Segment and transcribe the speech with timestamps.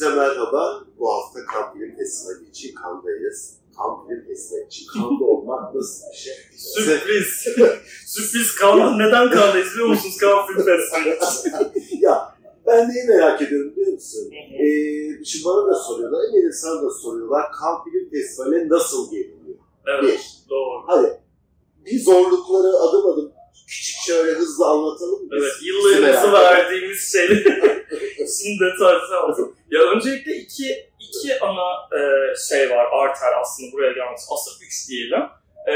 [0.00, 0.84] Herkese merhaba.
[0.98, 3.54] Bu hafta Kamp Film Festivali için Kan'dayız.
[3.76, 6.34] Kamp Film Festivali için Kan'da olmak nasıl bir şey?
[6.56, 7.26] Sürpriz.
[8.06, 8.98] Sürpriz kaldı.
[8.98, 11.18] Neden kaldı biliyor musunuz Kan Film Festivali?
[12.00, 12.34] ya
[12.66, 14.30] ben neyi merak ediyorum biliyor musun?
[14.32, 17.52] Ee, şimdi bana da soruyorlar, eminim sana da soruyorlar.
[17.52, 19.58] Kamp Film Festivali'ne nasıl geliniyor?
[19.86, 20.50] evet, Bir.
[20.50, 20.82] doğru.
[20.86, 21.20] Hadi
[21.86, 23.32] bir zorlukları adım adım
[23.68, 25.22] küçük şöyle hızlı anlatalım.
[25.22, 25.28] mı?
[25.38, 27.84] Evet, yıllarımızı verdiğimiz şeyleri
[28.38, 29.56] şimdi detaylı aldım.
[29.70, 31.68] Ya öncelikle iki, iki ana
[31.98, 32.00] e,
[32.48, 34.22] şey var, arter aslında buraya gelmiş.
[34.30, 35.22] Aslında üç diyelim.
[35.66, 35.72] E,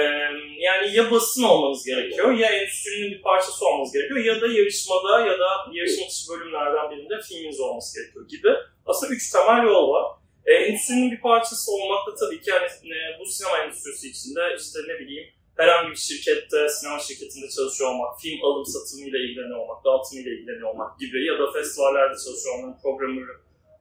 [0.59, 5.39] yani ya basın olmanız gerekiyor, ya endüstrinin bir parçası olmanız gerekiyor ya da yarışmada ya
[5.39, 8.49] da yarışma dışı bölümlerden birinde filminiz olması gerekiyor gibi.
[8.87, 10.05] Aslında üç temel yol var.
[10.47, 14.79] E, endüstrinin bir parçası olmak da tabii ki yani e, bu sinema endüstrisi içinde işte
[14.89, 20.33] ne bileyim herhangi bir şirkette, sinema şirketinde çalışıyor olmak, film alım satımıyla ilgileniyor olmak, dağıtımıyla
[20.33, 23.21] ilgileniyor olmak gibi ya da festivallerde çalışıyor olmanın programı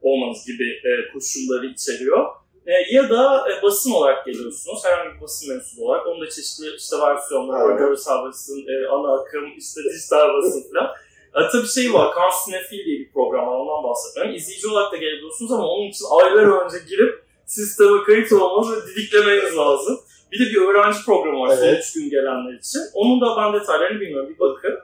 [0.02, 2.26] olmanız gibi e, koşulları içeriyor.
[2.66, 6.06] E, ya da e, basın olarak geliyorsunuz, herhangi bir basın mensubu olarak.
[6.06, 10.90] Onun da çeşitli işte versiyonları var, görsel basın, e, ana akım, işte dijital basın falan.
[11.36, 14.34] E, tabii şey var, Cannes Cinefil diye bir program var, ondan bahsetmiyorum.
[14.34, 19.56] İzleyici olarak da gelebiliyorsunuz ama onun için aylar önce girip sisteme kayıt olmanız ve didiklemeniz
[19.56, 20.00] lazım.
[20.32, 21.78] Bir de bir öğrenci programı var son Evet.
[21.84, 22.80] üç gün gelenler için.
[22.94, 24.28] Onun da ben detaylarını bilmiyorum.
[24.34, 24.78] Bir bakın.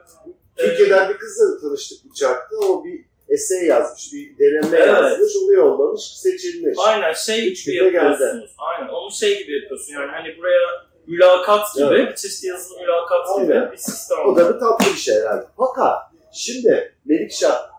[0.57, 2.55] Türkiye'den bir kızla tanıştık uçakta.
[2.57, 4.87] O bir essay yazmış, bir deneme Evet.
[4.87, 6.77] yazmış, onu yollamış, seçilmiş.
[6.85, 8.05] Aynen şey Üç gibi günde geldi.
[8.05, 8.51] yapıyorsunuz.
[8.57, 10.59] Aynen onu şey gibi yapıyorsun yani hani buraya
[11.07, 12.11] mülakat gibi, Evet.
[12.11, 13.71] bir çeşitli yazılı mülakat gibi Aynen.
[13.71, 15.45] bir sistem O da bir tatlı bir şey herhalde.
[15.57, 15.97] Fakat
[16.33, 17.69] şimdi Melikşah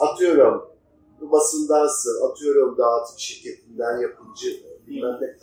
[0.00, 0.68] atıyorum
[1.20, 4.48] basındansın, atıyorum dağıtım şirketinden yapımcı
[4.90, 5.36] bilmem ne.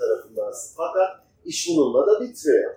[0.77, 1.09] Fakat
[1.45, 2.73] iş bununla da bitmiyor.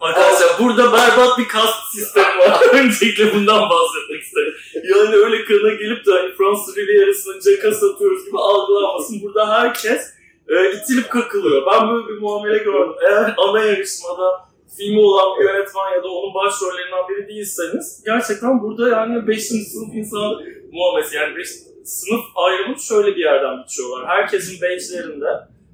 [0.00, 2.62] Arkadaşlar burada berbat bir kast sistemi var.
[2.72, 4.54] Öncelikle bundan bahsetmek isterim.
[4.74, 9.22] Yani öyle kana gelip de hani Fransız Riviera'sına caka satıyoruz gibi algılanmasın.
[9.22, 10.02] Burada herkes
[10.48, 11.62] e, itilip kakılıyor.
[11.72, 12.94] Ben böyle bir muamele gördüm.
[13.10, 18.88] Eğer ana yarışmada filmi olan bir yönetmen ya da onun başrollerinden biri değilseniz gerçekten burada
[18.88, 19.46] yani 5.
[19.46, 24.06] sınıf insan muamelesi yani bir sınıf ayrımı şöyle bir yerden biçiyorlar.
[24.08, 25.26] Herkesin badge'lerinde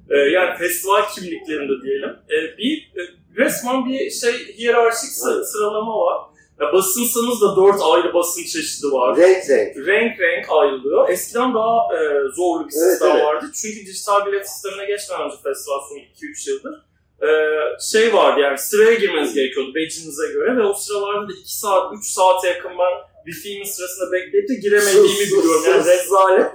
[0.09, 3.01] e, yani festival kimliklerinde diyelim e, bir e,
[3.37, 5.47] resmen bir şey hiyerarşik sı- Evet.
[5.51, 6.21] sıralama var.
[6.61, 9.17] Ya basınsanız da dört ayrı basın çeşidi var.
[9.17, 9.87] Renk renk.
[9.87, 11.09] Renk renk ayrılıyor.
[11.09, 11.99] Eskiden daha e,
[12.35, 13.23] zorlu bir Evet, sistem evet.
[13.25, 13.45] vardı.
[13.61, 16.73] Çünkü dijital bilet sistemine geçmeden önce festival son 2-3 yıldır
[17.21, 17.29] e,
[17.91, 22.05] şey vardı yani sıraya girmeniz gerekiyordu badge'inize göre ve o sıralarda da 2 saat, 3
[22.05, 22.93] saate yakın ben
[23.25, 25.61] bir filmin sırasında bekleyip de giremediğimi biliyorum.
[25.67, 26.51] Yani rezalet.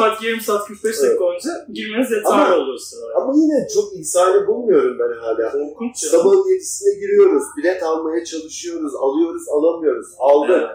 [0.00, 1.34] Artık yarım saat 45 dakika Evet.
[1.34, 3.14] önce girmeniz yeterli oluyor sıraya.
[3.14, 5.52] Ama yine çok insani bulmuyorum ben hala.
[5.52, 5.96] Korkunç.
[5.96, 10.06] Sabahın yedisine giriyoruz, bilet almaya çalışıyoruz, alıyoruz, alamıyoruz.
[10.18, 10.50] Aldık.
[10.50, 10.68] Evet.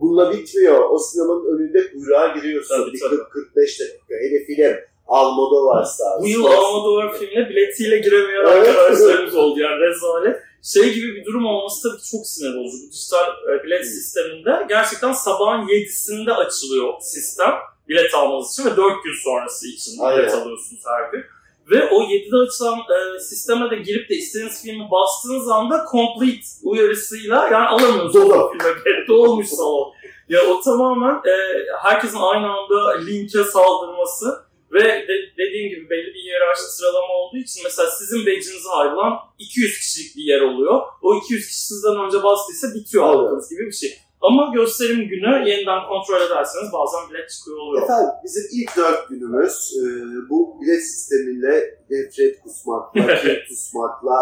[0.00, 0.90] Bununla bitmiyor.
[0.90, 2.76] O sinemanın önünde kuyruğa giriyorsun.
[2.76, 3.16] Tabii, bir tabii.
[3.16, 4.14] 40-45 dakika.
[4.22, 4.76] Hele film.
[5.08, 6.04] Almodovar varsa.
[6.22, 8.68] Bu yıl Almodovar filmine biletiyle giremeyen Evet.
[8.68, 10.36] arkadaşlarımız oldu yani rezalet.
[10.62, 12.86] Şey gibi bir durum olması tabii ki çok sinir bozucu.
[12.86, 17.54] Bu dijital e, bilet sisteminde gerçekten sabahın 7'sinde açılıyor sistem
[17.88, 20.18] bilet almanız için ve 4 gün sonrası için Aynen.
[20.18, 21.24] bilet alıyorsunuz her gün.
[21.70, 27.48] Ve o 7'de açılan e, sisteme de girip de istediğiniz filmi bastığınız anda complete uyarısıyla
[27.52, 28.50] yani alamıyorsunuz Dolu.
[28.52, 29.92] filme geri dolmuş salon.
[30.28, 31.34] Ya o tamamen e,
[31.82, 37.60] herkesin aynı anda linke saldırması ve de- dediğim gibi belli bir hiyerarşi sıralama olduğu için
[37.64, 40.80] mesela sizin badge'inize ayrılan 200 kişilik bir yer oluyor.
[41.02, 43.16] O 200 kişi sizden önce bastıysa bitiyor Evet.
[43.18, 43.98] hakkınız gibi bir şey.
[44.20, 47.82] Ama gösterim günü yeniden kontrol ederseniz bazen bilet çıkıyor oluyor.
[47.84, 49.82] Efendim bizim ilk dört günümüz e,
[50.30, 54.16] bu bilet sistemiyle nefret kusmakla, kin kusmakla,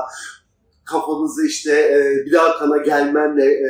[0.84, 3.68] kafanızı işte e, bir daha kana gelmenle e,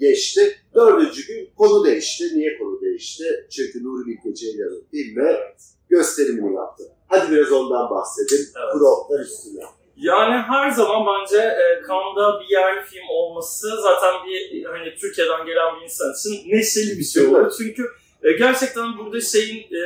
[0.00, 0.56] geçti.
[0.74, 2.24] Dördüncü gün konu değişti.
[2.34, 3.24] Niye konu değişti?
[3.50, 5.62] Çünkü Nuri Bilge Ceylan'ın filmi Evet.
[5.96, 6.84] Gösterimini yaptı.
[7.08, 8.44] Hadi biraz ondan bahsedin.
[8.56, 9.20] Evet.
[9.20, 9.62] Üstüne.
[9.96, 15.76] Yani her zaman bence e, Cannes'da bir yerli film olması zaten bir hani Türkiye'den gelen
[15.76, 17.52] bir insan için neşeli bir şey olur.
[17.58, 17.82] Çünkü
[18.22, 19.82] e, gerçekten burada şeyin e,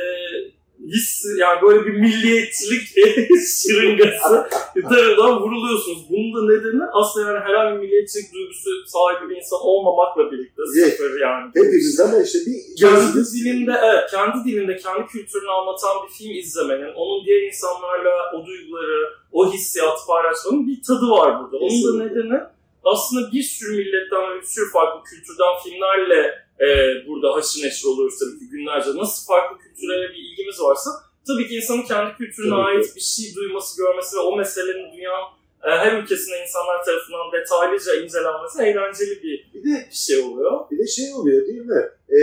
[0.87, 2.83] hissi yani böyle bir milliyetçilik
[3.61, 4.49] şırıngası
[4.89, 6.09] tarafından vuruluyorsunuz.
[6.09, 11.19] Bunun da nedeni aslında yani herhangi bir milliyetçilik duygusu sahibi bir insan olmamakla birlikte sıfır
[11.19, 11.51] yani.
[11.55, 16.31] Hepimiz ama işte bir Kendi gözümüz- dilinde, evet, kendi dilinde, kendi kültürünü anlatan bir film
[16.31, 18.99] izlemenin, onun diğer insanlarla o duyguları,
[19.31, 21.57] o hissiyatı paylaşmanın bir tadı var burada.
[21.57, 22.39] Onun da nedeni
[22.83, 26.33] aslında bir sürü milletten ve bir sürü farklı kültürden filmlerle
[26.65, 26.67] e,
[27.07, 28.89] burada haşır neşir oluyoruz tabii ki günlerce.
[28.95, 30.89] Nasıl farklı kültürlere bir ilgimiz varsa
[31.27, 32.87] tabii ki insanın kendi kültürüne Tabii ki.
[32.87, 35.27] ait bir şey duyması, görmesi ve o meselenin dünyanın
[35.63, 40.59] e, her ülkesinde insanlar tarafından detaylıca incelenmesi eğlenceli bir Bir de bir şey oluyor.
[40.71, 41.89] Bir de şey oluyor değil mi?
[42.09, 42.19] e,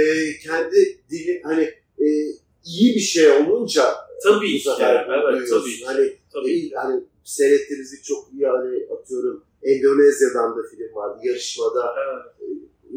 [0.46, 1.62] kendi dili hani
[2.00, 2.06] e,
[2.64, 3.82] iyi bir şey olunca
[4.22, 4.60] Tabii bu ki.
[4.64, 5.60] sefer Evet, duyuyorsun.
[5.60, 5.84] tabii ki.
[5.86, 6.50] Hani Tabii.
[6.50, 12.24] İyi, hani seyrettiğimizde çok iyi hani atıyorum Endonezya'dan da film vardı yarışmada Evet.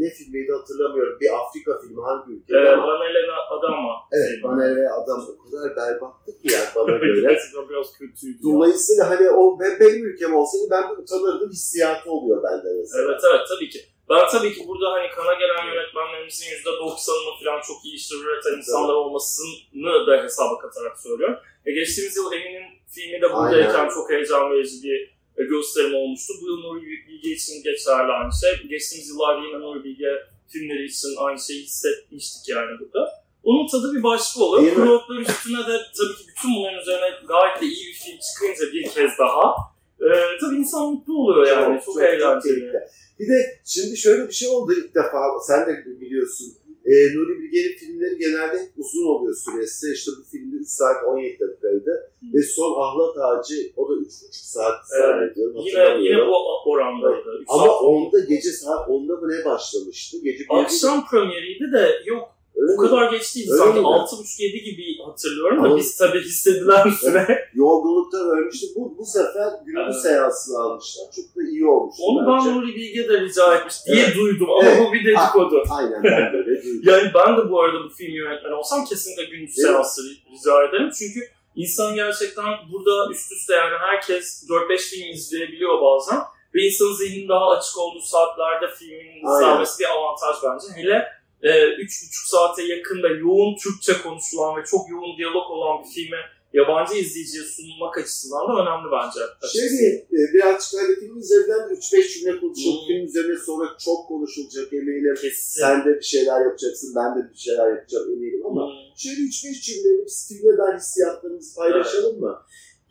[0.02, 3.94] Ne filmiydi hatırlamıyorum bir Afrika filmi hangi ülkede Ee, ama Vanelena Adama.
[4.18, 7.38] evet bana ve adam o kadar berbattı ki yani bana göre
[7.70, 8.40] biraz kötüydü.
[8.44, 13.22] dolayısıyla hani o ben, benim ülkem olsaydı ben de utanırdım hissiyatı oluyor bende mesela Evet
[13.30, 13.80] evet tabii ki.
[14.10, 18.94] Ben tabii ki burada hani kana gelen yönetmenlerimizin %90'ını falan çok iyi işler üreten insanlar
[18.94, 21.36] olmasını da hesaba katarak söylüyorum.
[21.66, 22.66] E, geçtiğimiz yıl Emin'in
[22.96, 23.90] filmi de buradayken Aynen.
[23.96, 24.98] çok heyecan verici bir
[25.38, 26.34] e, gösterim olmuştu.
[26.42, 26.82] Bu yıl Nuri
[27.24, 28.68] Bilge için geçerli aynı şey.
[28.68, 30.12] Geçtiğimiz yıllarda yine Nuri Bilge
[30.48, 33.10] filmleri için aynı şeyi hissetmiştik yani burada.
[33.44, 34.74] Onun tadı bir başka olur.
[34.76, 38.84] Kurotlar üstüne de tabii ki bütün bunların üzerine gayet de iyi bir film çıkınca bir
[38.84, 39.54] kez daha
[40.02, 40.08] e,
[40.42, 41.82] tabii insan mutlu oluyor yani.
[41.86, 42.42] Çok, eğlenceli.
[42.42, 42.80] keyifli.
[43.20, 46.54] Bir de şimdi şöyle bir şey oldu ilk defa sen de biliyorsun.
[46.92, 49.94] E, Nuri Bilge'nin filmleri genelde uzun oluyor süresi.
[49.94, 52.12] İşte bu filmde 3 saat 17 dakikaydı.
[52.34, 55.04] Ve son Ahlat Ağacı o da 3,5 saat Evet.
[55.06, 55.56] zannediyorum.
[55.58, 56.04] Yine, hatırlamıyorum.
[56.04, 57.44] yine bu orandaydı.
[57.48, 57.82] Ama saat.
[57.82, 60.18] onda gece saat 10'da mı ne başlamıştı?
[60.24, 62.24] Gece Akşam premieriydi de yok
[62.62, 62.90] Öyle o mi?
[62.90, 63.52] kadar geç değildi.
[63.52, 63.88] Öyle Sanki miydi?
[63.88, 67.50] 6.30-7 gibi hatırlıyorum da Ama- biz tabii hissedilen süre.
[67.54, 68.68] Yorgunluktan ölmüştü.
[68.76, 70.02] Bu, bu sefer gündüz Evet.
[70.02, 71.06] seansını almışlar.
[71.16, 72.50] Çok da iyi olmuştu Onu bence.
[72.50, 74.16] ben Nuri Bilge de rica etmiş diye Evet.
[74.16, 74.80] duydum ama Evet.
[74.90, 75.64] bu bir dedikodu.
[75.78, 76.82] Aynen ben de öyle duydum.
[76.92, 79.50] Yani ben de bu arada bu film yönetmeni olsam kesinlikle Değil mi?
[79.52, 80.90] seansı rica ederim.
[81.00, 81.20] Çünkü
[81.56, 86.20] insan gerçekten burada üst üste yani herkes 4-5 film izleyebiliyor bazen.
[86.56, 90.82] Ve insanın zihninin daha açık olduğu saatlerde filmin izlenmesi bir avantaj bence.
[90.82, 91.08] Hele
[91.44, 96.22] e, 3,5 saate yakın ve yoğun Türkçe konuşulan ve çok yoğun diyalog olan bir filmi
[96.54, 99.20] yabancı izleyiciye sunmak açısından da önemli bence.
[99.54, 102.78] Şey e, birazcık hani film üzerinden 3-5 cümle konuşalım.
[102.80, 102.88] Hmm.
[102.88, 105.16] Film üzerine sonra çok konuşulacak eminim.
[105.22, 105.62] Kesin.
[105.62, 108.74] Sen de bir şeyler yapacaksın, ben de bir şeyler yapacağım eminim ama Hmm.
[108.98, 112.42] şöyle 3-5 cümleyle biz filme dair hissiyatlarımızı paylaşalım mı?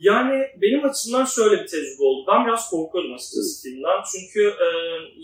[0.01, 2.25] Yani benim açımdan şöyle bir tecrübe oldu.
[2.31, 3.99] Ben biraz korkuyordum açıkçası filmden.
[4.11, 4.67] Çünkü e,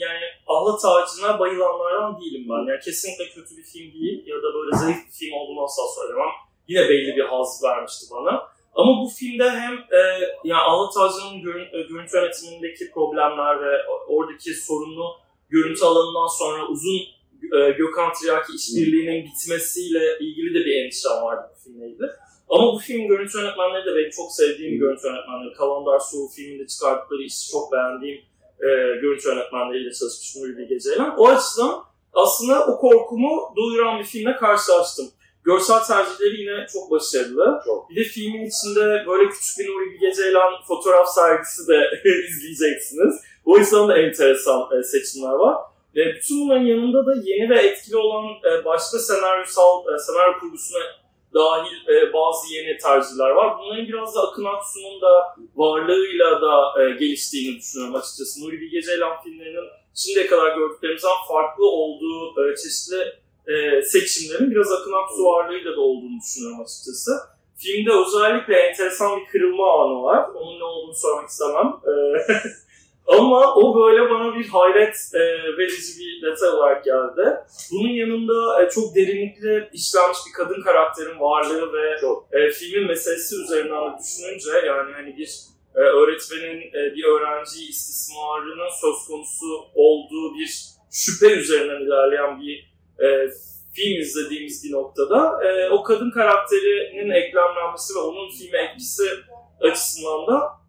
[0.03, 2.71] yani Ahlat Ağacı'na bayılanlardan değilim ben.
[2.71, 6.33] Yani kesinlikle kötü bir film değil ya da böyle zayıf bir film olduğunu asla söylemem.
[6.67, 8.33] Yine belli bir haz vermişti bana.
[8.75, 10.01] Ama bu filmde hem e,
[10.43, 13.73] yani Ahlat Ağacı'nın görün, e, görüntü yönetimindeki problemler ve
[14.07, 15.07] oradaki sorunlu
[15.49, 16.97] görüntü alanından sonra uzun
[17.57, 22.07] e, Gökhan Tiryaki işbirliğinin bitmesiyle ilgili de bir endişem vardı bu filmle ilgili.
[22.49, 25.53] Ama bu film görüntü yönetmenleri de benim çok sevdiğim görüntü yönetmenleri.
[25.53, 28.21] Kalandar Soğuk filminde çıkarttıkları işi çok beğendiğim
[28.59, 28.67] e,
[29.01, 31.19] görüntü yönetmenleriyle çalışmış Nuri Bilge Ceylan.
[31.19, 31.83] O açıdan
[32.13, 35.05] aslında o korkumu doyuran bir filmle karşılaştım.
[35.43, 37.61] Görsel tercihleri yine çok başarılı.
[37.65, 37.89] Çok.
[37.89, 41.83] Bir de filmin içinde böyle küçük bir Nuri Bilge Ceylan fotoğraf sergisi de
[42.29, 43.15] izleyeceksiniz.
[43.45, 45.55] O yüzden de enteresan e, seçimler var.
[45.95, 50.79] E, bütün bunların yanında da yeni ve etkili olan e, başka senaryosal, e, senaryo kurgusuna
[51.33, 53.57] dahil e, bazı yeni tercihler var.
[53.59, 58.45] Bunların biraz da Akın Aksu'nun da varlığıyla da e, geliştiğini düşünüyorum açıkçası.
[58.45, 62.97] Nuri Bilge Ceylan filmlerinin şimdiye kadar gördüklerimizden farklı olduğu e, çeşitli
[63.47, 67.11] e, seçimlerin biraz Akın Aksu varlığıyla da olduğunu düşünüyorum açıkçası.
[67.57, 70.29] Filmde özellikle enteresan bir kırılma anı var.
[70.35, 71.67] Onun ne olduğunu sormak istemem.
[71.67, 71.91] E,
[73.07, 75.19] ama o böyle bana bir hayret e,
[75.57, 77.37] verici bir detay olarak geldi.
[77.71, 82.27] Bunun yanında e, çok derinlikli işlenmiş bir kadın karakterin varlığı ve Çok.
[82.31, 85.29] e, filmin meselesi üzerinden de düşününce yani hani bir
[85.75, 92.73] e, öğretmenin e, bir öğrenciyi istismarının söz konusu olduğu bir şüphe üzerinden ilerleyen bir
[93.05, 93.29] e,
[93.73, 99.03] film izlediğimiz bir noktada e, o kadın karakterinin eklemlenmesi ve onun filme etkisi
[99.61, 100.66] açısından da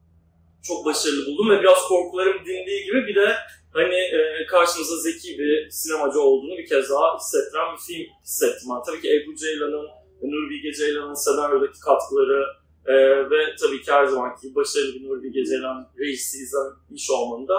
[0.68, 3.28] çok başarılı buldum ve biraz korkularım dindiği gibi bir de
[3.72, 8.82] hani e, karşımızda zeki bir sinemacı olduğunu bir kez daha hissettiren bir film hissettim ben.
[8.86, 9.86] Tabii ki Ebru Ceylan'ın
[10.20, 12.40] ve Nuri Bilge Ceylan'ın senaryodaki katkıları
[12.86, 12.94] e,
[13.30, 17.58] ve tabii ki her zamanki başarılı bir Nuri Bilge Ceylan reisi izlemiş olmanın da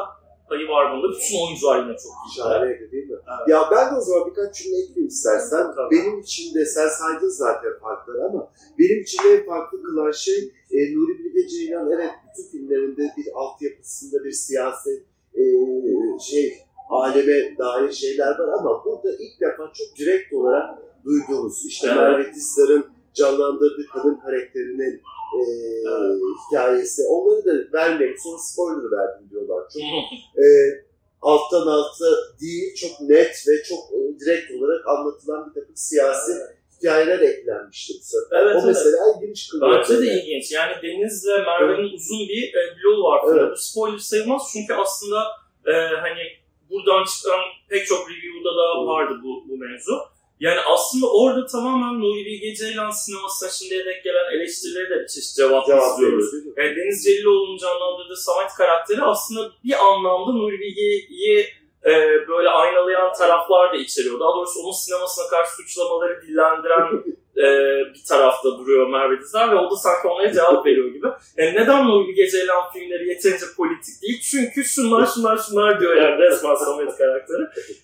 [0.50, 1.08] payı var bunda.
[1.16, 2.36] Bütün oyuncular yine çok iyi.
[2.36, 3.18] Şahaneydi değil mi?
[3.28, 3.48] Evet.
[3.48, 5.76] Ya ben de o zaman birkaç cümle ekleyeyim istersen.
[5.76, 5.96] Tabii.
[5.96, 10.78] Benim için de sen saydın zaten farkları ama benim için en farklı kılan şey e,
[10.96, 15.44] Nuri Bilge Ceylan evet bütün filmlerinde bir altyapısında bir siyaset e,
[16.20, 16.58] şey
[16.90, 21.98] aleme dair şeyler var ama burada ilk defa çok direkt olarak duyduğumuz işte Evet.
[21.98, 25.02] Merve Dizdar'ın canlandırdığı kadın karakterinin
[25.38, 26.22] e, Evet.
[26.52, 27.02] hikayesi.
[27.10, 28.18] Onları da vermeyeyim.
[28.24, 29.64] Sonra spoiler verdim diyorlar.
[29.74, 29.82] Çok
[30.44, 30.46] e,
[31.22, 32.06] alttan alta
[32.42, 36.32] değil çok net ve çok e, direkt olarak anlatılan bir takım siyasi
[36.80, 38.42] hikayeler eklenmişti bu sefer.
[38.42, 38.66] Evet, o evet.
[38.66, 39.80] mesela ilginç kılıyor.
[39.80, 40.52] Bence de ilginç.
[40.52, 43.22] Yani Deniz'le Merve'nin uzun bir e, yolu var.
[43.34, 43.52] Evet.
[43.52, 45.20] Bu spoiler sayılmaz çünkü aslında
[45.66, 45.74] e,
[46.06, 46.24] hani
[46.70, 49.94] buradan çıkan pek çok review'da da vardı bu, bu mevzu.
[50.40, 55.36] Yani aslında orada tamamen Nuri Bilge Ceylan sinemasına şimdiye dek gelen eleştirilere de bir çeşit
[55.36, 56.26] cevap, Cevap izliyoruz.
[56.58, 61.46] Yani Deniz Celiloğlu'nun canlandırdığı Samet karakteri aslında bir anlamda Nuri Bilge'yi
[61.86, 61.92] e,
[62.28, 64.20] böyle aynalayan taraflar da içeriyor.
[64.20, 67.04] Daha doğrusu onun sinemasına karşı suçlamaları dillendiren
[67.38, 67.46] e,
[67.94, 71.08] bir tarafta duruyor Merve Dizdar ve o da sanki onlara cevap veriyor gibi.
[71.38, 74.22] Yani neden Nuri Bilge Ceylan filmleri yeterince politik değil?
[74.32, 77.44] Çünkü şunlar şunlar şunlar diyor yani resmen Samet karakteri.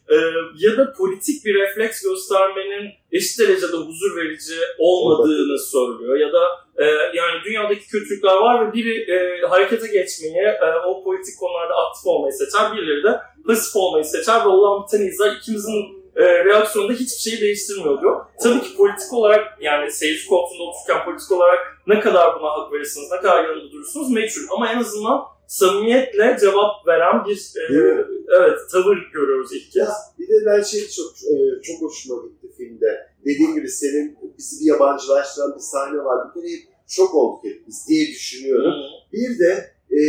[0.10, 0.16] E,
[0.56, 6.18] ya da politik bir refleks göstermenin eşit derecede huzur verici olmadığını söylüyor.
[6.18, 6.44] Ya da
[6.78, 12.06] e, yani dünyadaki kötülükler var ve biri e, harekete geçmeyi, e, o politik konularda aktif
[12.06, 15.36] olmayı seçer, birileri de pasif olmayı seçer ve olan biteni izler.
[15.42, 18.26] İkimizin e, reaksiyonunda hiçbir şeyi değiştirmiyor diyor.
[18.44, 23.12] Tabii ki politik olarak yani seyirci koltuğunda otururken politik olarak ne kadar buna hak verirsiniz,
[23.12, 24.42] ne kadar yanında durursunuz meçhul.
[24.52, 28.06] Ama en azından samimiyetle cevap veren bir e,
[28.40, 29.88] evet tavır görüyoruz ilk kez.
[29.88, 33.08] Ya bir de ben şey çok e, çok hoşuma gitti filmde.
[33.26, 36.28] Dediğim gibi senin bizi bir yabancılaştıran bir sahne var.
[36.28, 38.74] Bir kere hep şok olduk hepimiz diye düşünüyorum.
[39.14, 40.00] Bir de e,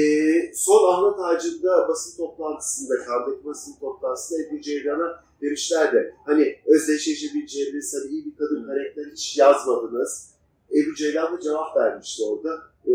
[0.54, 8.10] son Ahmet Ağacı'nda basın toplantısında, kardaki basın toplantısında Ebru Ceylan'a demişler de hani özdeşleşebileceğiniz hani
[8.12, 10.30] iyi bir kadın karakter hiç yazmadınız.
[10.74, 12.62] Ebru Ceylan da cevap vermişti orada.
[12.86, 12.92] E,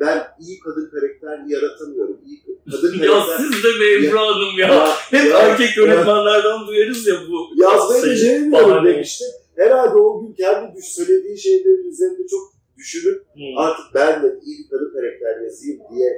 [0.00, 2.20] ben iyi kadın karakter yaratamıyorum.
[2.26, 3.38] İyi kadın Ya karakter...
[3.38, 4.68] siz de be Ebru Hanım ya.
[4.68, 9.24] Ya, Hep ya, erkek yönetmenlerden duyarız ya bu yazmayı beceremiyorum demişti.
[9.56, 13.58] Herhalde o gün kendi düş söylediği şeylerin üzerinde çok düşünüp Hmm.
[13.58, 16.10] artık ben de iyi bir kadın karakter yazayım diye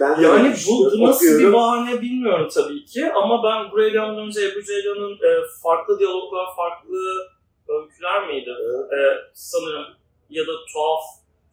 [0.00, 1.52] ben Yani bu, bu nasıl bir okuyorum.
[1.54, 5.30] bahane bilmiyorum tabii ki ama ben buraya gelmeden önce Ebru Ceylan'ın e,
[5.62, 6.98] farklı diyaloglar, farklı
[7.68, 8.50] öyküler miydi?
[8.60, 8.92] Evet.
[8.92, 8.98] E,
[9.34, 9.84] sanırım
[10.30, 11.00] ya da tuhaf,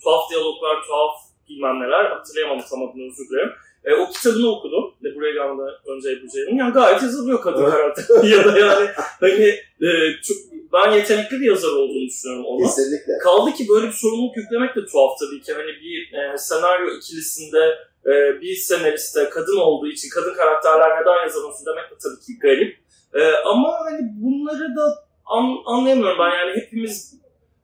[0.03, 1.11] tuhaf diyaloglar, tuhaf
[1.49, 3.51] bilmem neler hatırlayamadım tam adını özür dilerim.
[3.85, 6.57] E, o kitabını okudum ve buraya gelmeden önce Ebru Ceylan'ın.
[6.57, 7.71] Yani gayet yazılıyor kadın Evet.
[7.73, 8.23] karakter.
[8.23, 8.87] ya da yani
[9.19, 9.43] hani
[9.81, 9.89] e,
[10.23, 10.37] çok,
[10.73, 12.65] ben yetenekli bir yazar olduğunu düşünüyorum ona.
[12.65, 13.17] Kesinlikle.
[13.23, 15.53] Kaldı ki böyle bir sorumluluk yüklemek de tuhaf tabii ki.
[15.53, 21.65] Hani bir e, senaryo ikilisinde e, bir senariste kadın olduğu için kadın karakterler neden yazamıyorsun
[21.65, 22.77] demek de tabii ki garip.
[23.13, 27.13] E, ama hani bunları da an- anlayamıyorum ben yani hepimiz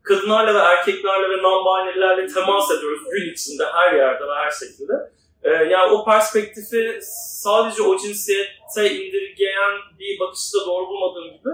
[0.04, 4.94] kadınlarla ve erkeklerle ve non-binary'lerle temas ediyoruz gün içinde her yerde ve her şekilde.
[5.44, 7.00] E, yani o perspektifi
[7.44, 11.50] sadece o cinsiyete indirgeyen bir bakışı da doğru bulmadığım gibi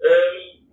[0.00, 0.08] e,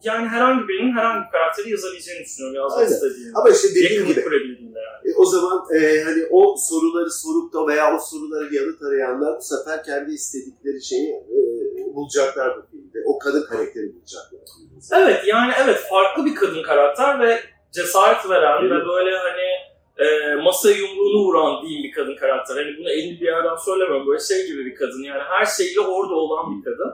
[0.03, 2.91] yani herhangi birinin herhangi bir karakteri yazabileceğini düşünüyorum yazmak Aynen.
[2.91, 3.31] istediğini.
[3.35, 5.13] Ama işte dediğim gibi kurabildiğinde yani.
[5.13, 9.41] e, o zaman e, hani o soruları sorup da veya o soruları yanıt arayanlar bu
[9.41, 11.39] sefer kendi istedikleri şeyi e,
[11.95, 12.97] bulacaklar bu filmde.
[13.05, 14.39] O kadın karakteri bulacaklar.
[15.01, 17.39] Evet yani evet farklı bir kadın karakter ve
[17.71, 18.71] cesaret veren Evet.
[18.71, 19.47] ve böyle hani
[19.97, 22.55] e, masaya yumruğunu vuran diyeyim bir kadın karakter.
[22.55, 24.07] Hani bunu elini bir yerden söylemiyorum.
[24.07, 26.91] Böyle şey gibi bir kadın yani her şeyle orada olan bir kadın.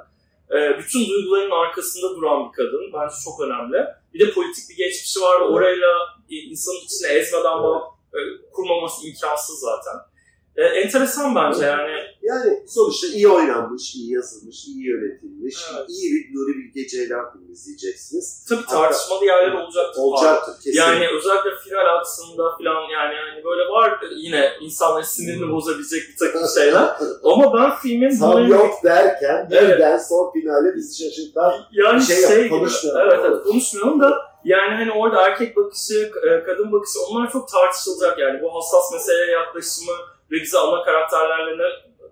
[0.52, 2.94] E, bütün duyguların arkasında duran bir kadın.
[2.94, 3.78] Bence çok önemli.
[4.14, 5.88] Bir de politik bir geçmişi var orayla
[6.30, 7.84] e, insanın içine ezmeden bağ
[8.14, 8.20] e,
[8.52, 10.13] kurmaması imkansız zaten.
[10.56, 11.92] E, enteresan bence yani.
[12.22, 15.90] Yani sonuçta iyi oynanmış, iyi yazılmış, iyi yönetilmiş, Evet.
[15.90, 18.46] iyi bir Nuri Bilge Ceylan filmi izleyeceksiniz.
[18.50, 20.02] Tabii tartışmalı yerler olacaktır.
[20.02, 20.80] Olacaktır kesin.
[20.80, 26.42] Yani özellikle final aksında falan yani hani böyle var yine insanların sinirini bozabilecek bir takım
[26.58, 26.90] şeyler.
[27.24, 29.78] Ama ben filmin Tam bunların- yok derken Evet.
[29.78, 33.02] birden son finale bizi şaşırtan yani bir şey şey, yap, konuşmayalım.
[33.12, 38.20] Evet, evet konuşmayalım da yani hani orada erkek bakışı, e, kadın bakışı onlar çok tartışılacak
[38.20, 39.94] yani bu hassas meseleye yaklaşımı
[40.32, 41.64] ve bize ana karakterlerle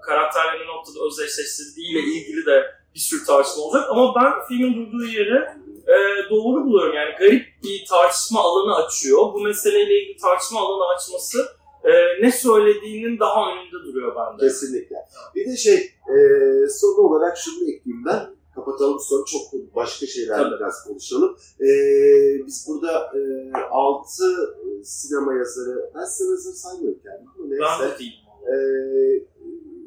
[0.02, 2.66] karakterlerle noktada özdeşleştirdiğiyle ilgili de
[2.96, 3.90] bir sürü tartışma olacak.
[3.90, 5.38] Ama ben filmin durduğu yeri
[5.88, 9.20] e, doğru buluyorum yani garip bir tartışma alanı açıyor.
[9.34, 11.38] Bu meseleyle ilgili tartışma alanı açması
[11.84, 11.92] e,
[12.22, 14.42] ne söylediğinin daha önünde duruyor bende.
[14.42, 14.96] kesinlikle.
[15.36, 16.16] Bir de şey e,
[16.70, 18.36] son olarak şunu ekleyeyim ben.
[18.56, 20.56] Kapatalım sonra çok başka şeyler Tabii.
[20.60, 21.36] biraz konuşalım.
[21.62, 21.68] E,
[22.48, 23.20] biz burada e,
[23.72, 24.24] 6
[24.84, 27.64] sinema yazarı, ben sinema yazarı saymıyorum kendimi ama neyse.
[27.82, 28.22] Ben de değilim.
[28.54, 28.56] e,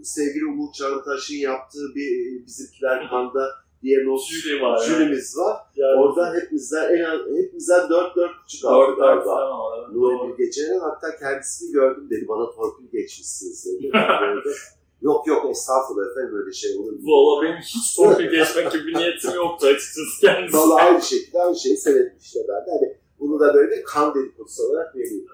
[0.04, 2.10] sevgili Umut Çağıntaş'ın yaptığı bir
[2.46, 3.48] Bizimkiler Kanda
[3.82, 4.78] diye not Jüri var.
[4.80, 4.86] yani.
[4.88, 5.56] jürimiz var.
[5.76, 9.88] Yani Orada hepimizden en az hepimizden 4 4 buçuk Dört aldı dört galiba.
[9.92, 10.38] Nuri.
[10.38, 13.90] Bilge Ceylan hatta kendisini gördüm dedi bana torpil geçmişsiniz dedi.
[15.04, 16.92] Böyle, yok yok estağfurullah efendim öyle şey olur?
[17.02, 20.56] Valla benim hiç torpil geçmek gibi bir niyetim yoktu açıkçası kendisi.
[20.56, 22.70] Valla aynı şekilde aynı şeyi söyledim işte ben de.
[22.70, 25.26] Hani bunu da böyle bir kan dedikodusu olarak vereyim.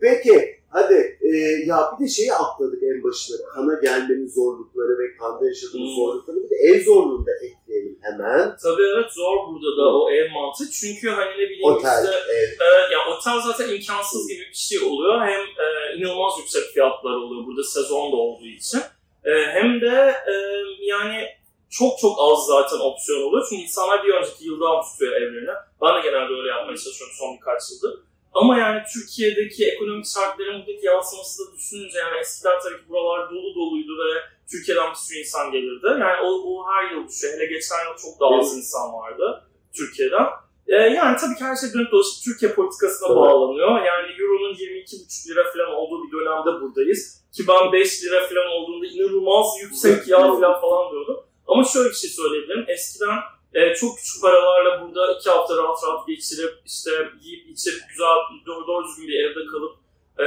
[0.00, 1.28] Peki hadi e,
[1.66, 3.36] ya bir de şeyi atladık en başına.
[3.54, 5.96] Kana gelmenin zorlukları ve kanda yaşadığımız Hmm.
[5.96, 8.56] zorlukları bir de ev zorluğunu da ekleyelim hemen.
[8.62, 10.70] Tabii evet zor burada da o ev mantığı.
[10.70, 12.48] Çünkü hani ne bileyim Otel, işte ev.
[12.66, 15.20] e, ya otel zaten imkansız gibi bir şey oluyor.
[15.20, 15.66] Hem e,
[15.98, 18.80] inanılmaz yüksek fiyatlar oluyor burada sezon da olduğu için.
[19.26, 20.34] E, hem de e,
[20.80, 21.28] yani
[21.70, 23.46] çok çok az zaten opsiyon oluyor.
[23.48, 25.54] Çünkü insanlar bir önceki yıldan tutuyor evlerini.
[25.82, 28.00] Ben de genelde öyle yapmaya çalışıyorum son birkaç yıldır.
[28.32, 33.54] Ama yani Türkiye'deki ekonomik şartların buradaki yansıması da düşününce yani eskiden tabii ki buralar dolu
[33.54, 34.10] doluydu ve
[34.50, 35.86] Türkiye'den bir sürü insan gelirdi.
[35.86, 37.34] Yani o, o her yıl düşüyor.
[37.34, 39.44] Hele geçen yıl çok daha az insan vardı
[39.76, 40.26] Türkiye'den.
[40.68, 43.16] Ee, yani tabii ki her şey dönüp dolaşıp Türkiye politikasına Evet.
[43.16, 43.68] bağlanıyor.
[43.90, 47.22] Yani Euro'nun 22,5 lira falan olduğu bir dönemde buradayız.
[47.32, 51.18] Ki ben 5 lira falan olduğunda inanılmaz yüksek ya falan falan diyordum.
[51.46, 52.64] Ama şöyle bir şey söyleyebilirim.
[52.68, 53.18] Eskiden
[53.54, 56.90] e, çok küçük paralarla burada iki hafta rahat rahat geçirip işte
[57.22, 59.74] yiyip içip güzel doğru, doğru düzgün bir evde kalıp
[60.18, 60.26] e,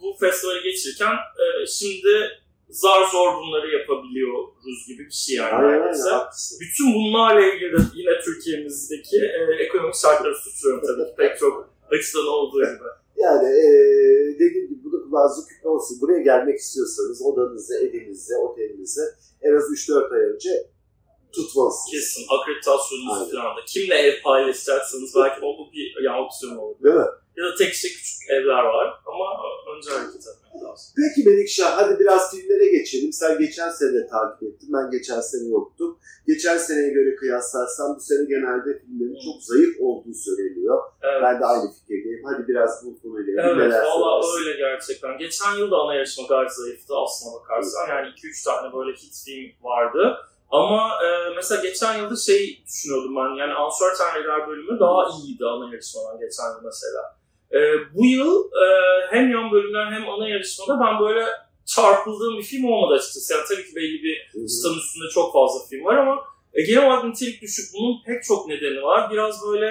[0.00, 5.54] bu festivali geçirirken e, şimdi zar zor bunları yapabiliyoruz gibi bir şey yani.
[5.54, 6.10] Aynen neredeyse.
[6.10, 6.26] aynen.
[6.60, 12.26] Bütün bunlarla ilgili de yine Türkiye'mizdeki e, ekonomik şartları suçluyorum tabii ki pek çok açıdan
[12.26, 12.88] olduğu gibi.
[13.16, 13.68] Yani e,
[14.34, 16.00] dediğim gibi bu da kulağınızı küpe olsun.
[16.00, 19.00] Buraya gelmek istiyorsanız odanızı, evinizi, otelinizi
[19.42, 20.50] en az 3-4 ay önce
[21.32, 21.90] tutmalısınız.
[21.90, 23.30] Kesin akreditasyonunuz Aynen.
[23.30, 23.60] falan da.
[23.66, 26.76] Kimle ev paylaşacaksınız belki o bir yani opsiyon olur.
[26.82, 27.10] Değil mi?
[27.36, 29.26] Ya da tek işte küçük evler var ama
[29.76, 30.94] önce hareket etmek lazım.
[30.96, 33.12] Peki Melikşah hadi biraz filmlere geçelim.
[33.12, 34.68] Sen geçen sene takip ettin.
[34.72, 35.98] Ben geçen sene yoktum.
[36.26, 40.82] Geçen seneye göre kıyaslarsam bu sene genelde filmlerin çok zayıf olduğu söyleniyor.
[41.02, 41.20] Evet.
[41.22, 42.22] Ben de aynı fikirdeyim.
[42.24, 45.18] Hadi biraz bu konuyla ilgili Evet, valla öyle gerçekten.
[45.18, 47.88] Geçen yıl da ana yarışma gayet zayıftı aslına bakarsan.
[47.88, 50.16] Yani 2-3 tane böyle hit film vardı.
[50.50, 55.64] Ama e, mesela geçen yılda şey düşünüyordum ben, yani Uncertain Regard bölümü daha iyiydi ana
[55.72, 57.16] yarışmadan geçen yıl mesela.
[57.52, 57.58] E,
[57.94, 58.66] bu yıl e,
[59.10, 61.26] hem yan bölümler hem ana yarışmada ben böyle
[61.66, 63.32] çarpıldığım bir film olmadı açıkçası.
[63.32, 64.16] Yani tabii ki belli bir
[64.48, 66.24] çıtanın üstünde çok fazla film var ama
[66.54, 67.74] e, genel olarak nitelik düşük.
[67.74, 69.10] Bunun pek çok nedeni var.
[69.10, 69.66] Biraz böyle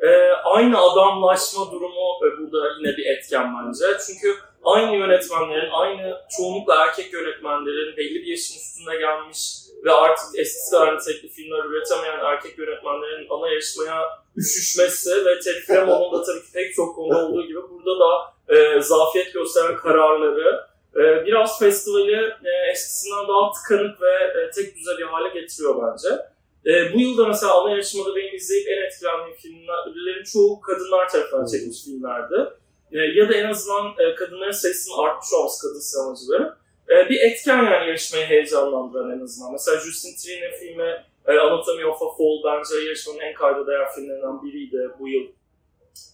[0.00, 0.08] e,
[0.44, 3.84] aynı adamlaşma durumu e, burada yine bir etken bence.
[4.06, 10.76] Çünkü aynı yönetmenlerin, aynı çoğunlukla erkek yönetmenlerin belli bir yaşın üstünde gelmiş ve artık eskisi
[10.76, 14.02] nitelikli filmler üretemeyen erkek yönetmenlerin ana yarışmaya
[14.36, 18.10] üşüşmesi ve Terry Fremont'un da tabii ki pek çok konuda olduğu gibi burada da
[18.48, 24.98] e, zafiyet gösteren kararları e, biraz festivali e, eskisinden daha tıkanık ve e, tek düze
[24.98, 26.08] bir hale getiriyor bence.
[26.66, 31.84] E, bu yılda mesela ana yarışmada benim izleyip en etkilendiğim filmlerin çoğu kadınlar tarafından çekilmiş
[31.84, 32.59] filmlerdi.
[32.92, 36.54] E, ya da en azından e, kadınların sayısının artmış olması kadın sinemacıların.
[36.90, 39.52] E, bir etken yani yarışmayı heyecanlandıran en azından.
[39.52, 44.42] Mesela Justin Tri'nin filmi e, Anatomy of a Fall bence yarışmanın en kayda değer filmlerinden
[44.42, 45.26] biriydi bu yıl.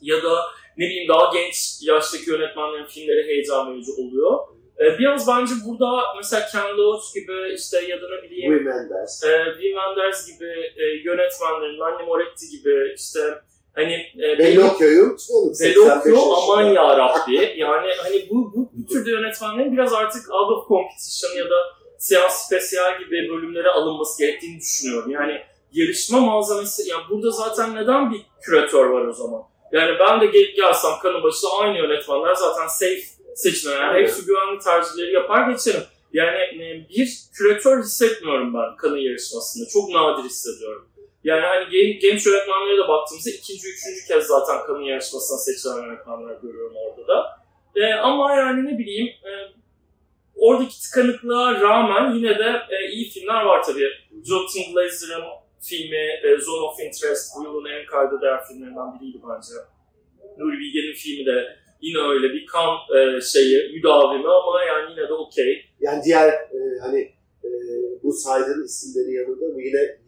[0.00, 0.44] Ya da
[0.76, 4.38] ne bileyim daha genç yaştaki yönetmenlerin filmleri heyecan verici oluyor.
[4.80, 9.24] E, biraz bence burada mesela Ken Loach gibi işte ya da ne bileyim Wim Wenders.
[9.24, 13.20] e, Wim Wenders gibi e, yönetmenlerin, Nanni Moretti gibi işte
[13.76, 15.54] hani e, Bellocchio'yu unutmayalım.
[15.54, 17.54] 85 Velokyo aman ya Rabbi.
[17.56, 21.56] Yani hani bu, bu, bu türde yönetmenlerin biraz artık out of competition ya da
[21.98, 25.10] seans spesiyal gibi bölümlere alınması gerektiğini düşünüyorum.
[25.10, 25.40] Yani
[25.72, 29.42] yarışma malzemesi, yani burada zaten neden bir küratör var o zaman?
[29.72, 33.00] Yani ben de gelip gelsem kanın başında aynı yönetmenler zaten safe
[33.34, 33.80] seçimler.
[33.80, 35.82] Yani hepsi güvenli tercihleri yapar geçerim.
[36.12, 39.68] Yani e, bir küratör hissetmiyorum ben kanın yarışmasında.
[39.68, 40.88] Çok nadir hissediyorum.
[41.26, 46.36] Yani hani gen- genç yönetmenlere de baktığımızda ikinci, üçüncü kez zaten kanın yarışmasına seçilen yönetmenler
[46.42, 47.18] görüyorum orada da.
[47.76, 49.30] E, ama yani ne bileyim e,
[50.36, 53.88] oradaki tıkanıklığa rağmen yine de e, iyi filmler var tabii.
[54.24, 55.24] Jonathan Glazer'ın
[55.60, 59.54] filmi e, Zone of Interest bu yılın en kayda değer filmlerinden biriydi bence.
[60.38, 65.12] Nuri Bilge'nin filmi de yine öyle bir kan e, şeyi, müdavimi ama yani yine de
[65.12, 65.64] okey.
[65.80, 67.00] Yani diğer e, hani
[67.44, 67.48] e,
[68.02, 69.98] bu saydığın isimlerin yanında bu yine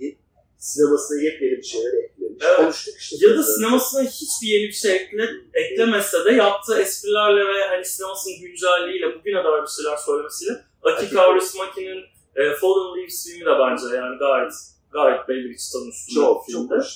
[0.59, 2.43] sinemasına yepyeni bir şeyler eklemiş.
[2.47, 2.57] Evet.
[2.57, 3.17] Konuştuk işte.
[3.21, 8.41] Ya da sinemasına hiçbir yeni bir şey ekle, eklemese de yaptığı esprilerle ve hani sinemasının
[8.41, 12.01] güncelliğiyle bugüne dair bir şeyler söylemesiyle Aki Kaurismäki'nin
[12.37, 14.53] e, Fallen Leaves filmi de bence yani gayet
[14.93, 16.89] gayet belli bir çıtanın üstünde çok çok hoş.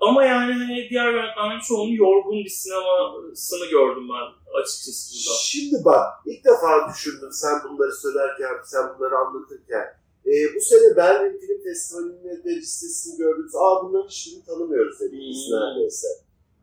[0.00, 4.26] Ama yani hani diğer yönetmenlerin çoğunun yorgun bir sinemasını gördüm ben
[4.60, 5.38] açıkçası burada.
[5.38, 9.86] Şimdi bak ilk defa düşündüm sen bunları söylerken, sen bunları anlatırken.
[10.26, 15.46] E, bu sene Berlin Film Festivali'nin de listesini gördüğümüz, aa bunların hiçbirini tanımıyoruz dedik biz
[15.50, 15.56] Hmm.
[15.60, 16.08] neredeyse.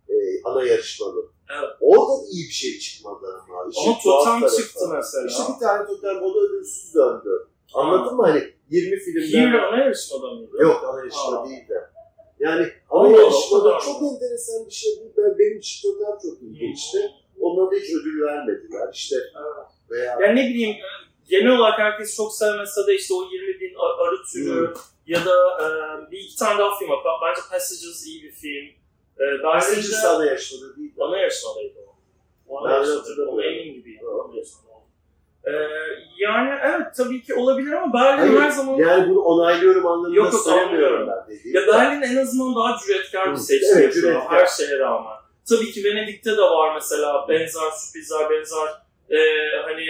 [0.10, 1.26] E, ana yarışmanın.
[1.60, 1.70] Evet.
[1.82, 3.70] Orada da iyi bir şey çıkmadı ama.
[3.72, 5.28] İşin Ama Totem çıktı mesela.
[5.28, 7.48] İşte bir tane Totem o da ödülsüz döndü.
[7.74, 9.28] Anladın mı hani 20 filmden...
[9.52, 10.58] Here ana yarışmada mıydı?
[10.62, 11.50] Yok ana yarışma Aa.
[11.50, 11.82] değil de.
[12.40, 14.08] Yani ana yarışmada çok mı?
[14.14, 14.92] enteresan bir şey.
[15.18, 16.98] Ben, benim için Totem çok ilginçti.
[17.40, 18.90] Onlara da hiç ödül vermediler.
[18.94, 19.68] İşte Evet.
[19.92, 20.76] veya Yani ne bileyim
[21.30, 24.74] genel olarak herkes çok sevmese de işte o 20 bin arı türü Hmm.
[25.08, 25.32] ya da
[25.64, 25.68] e,
[26.12, 27.00] bir iki tane daha film var.
[27.28, 28.66] Bence Passages iyi bir film.
[29.20, 30.92] E, Passages Berlin'de ana yarışmada değil.
[31.00, 31.96] ana yarışmadaydı o.
[32.48, 33.00] O ana Ben yarışmadaydı.
[33.00, 33.34] hatırlamıyorum.
[33.34, 34.66] Ona emin yarışmada.
[35.48, 35.52] Ee,
[36.18, 38.76] yani evet tabii ki olabilir ama Berlin her zaman...
[38.78, 41.56] Yani bunu onaylıyorum anlamında Yok, söylemiyorum ben dediğim.
[41.58, 44.30] Ya Berlin en azından daha cüretkar bir seçim evet, cüretkar.
[44.30, 45.14] her şeye rağmen.
[45.50, 48.68] Tabii ki Venedik'te de var mesela benzer sürprizler, benzer
[49.10, 49.20] e,
[49.64, 49.86] hani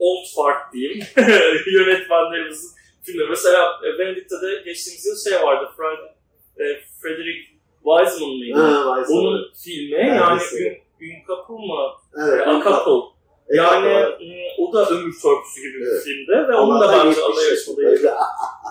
[0.00, 1.04] old fart diyeyim
[1.66, 2.70] yönetmenlerimizin
[3.02, 3.28] filmleri.
[3.28, 5.98] Mesela e, Venedik'te de geçtiğimiz yıl şey vardı, Fred,
[6.64, 7.40] e, Frederick
[7.84, 8.60] Wiseman mıydı?
[8.60, 10.70] Ha, vay Onun filmi yani mesela.
[10.70, 11.92] Ün, Ünkapı mı?
[12.16, 12.92] Evet, A Couple.
[12.92, 13.19] Evet,
[13.50, 13.88] Yani
[14.20, 16.02] mm, o da ömür törpüsü gibi bir Evet.
[16.04, 17.82] filmdi ve onun da bence 70 ana yaşında.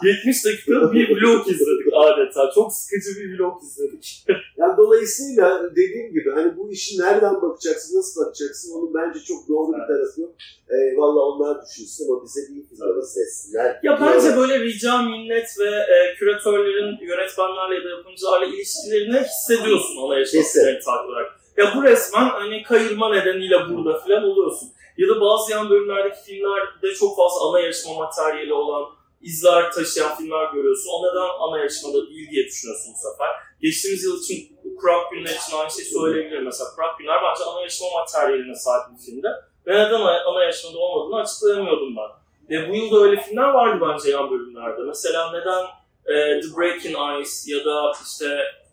[0.04, 2.52] 70 dakika bir vlog izledik adeta.
[2.56, 4.26] Çok sıkıcı bir vlog izledik.
[4.58, 9.74] Yani dolayısıyla dediğim gibi hani bu işi nereden bakacaksın, nasıl bakacaksın onun bence çok doğru
[9.74, 9.88] bir Evet.
[9.88, 10.32] tarafı yok.
[10.70, 13.80] Ee, Valla onlar düşünsün ama bize iyi filmleri sessinler.
[13.84, 20.26] Ya bence böyle rica minnet ve e, küratörlerin yönetmenlerle ya da yapımcılarla ilişkilerini hissediyorsun ana
[20.26, 21.39] filmlerini takip ederek.
[21.60, 24.70] Ya bu resmen hani kayırma nedeniyle burada falan oluyorsun.
[24.98, 28.86] Ya da bazı yan bölümlerdeki filmlerde çok fazla ana yarışma materyali olan
[29.22, 30.90] izler taşıyan filmler görüyorsun.
[30.94, 33.30] O neden ana yarışmada değil diye düşünüyorsun bu sefer.
[33.62, 36.46] Geçtiğimiz yıl için Kurak Günler için aynı şeyi söyleyebilirim.
[36.46, 39.28] Mesela Kurak Günler bence ana yarışma materyaline sahip bir filmdi.
[39.68, 42.10] Ve neden ana yarışmada olmadığını açıklayamıyordum ben.
[42.56, 44.82] E, bu yıl da öyle filmler vardı bence yan bölümlerde.
[44.88, 45.64] Mesela neden
[46.06, 48.28] e, The Breaking Ice ya da işte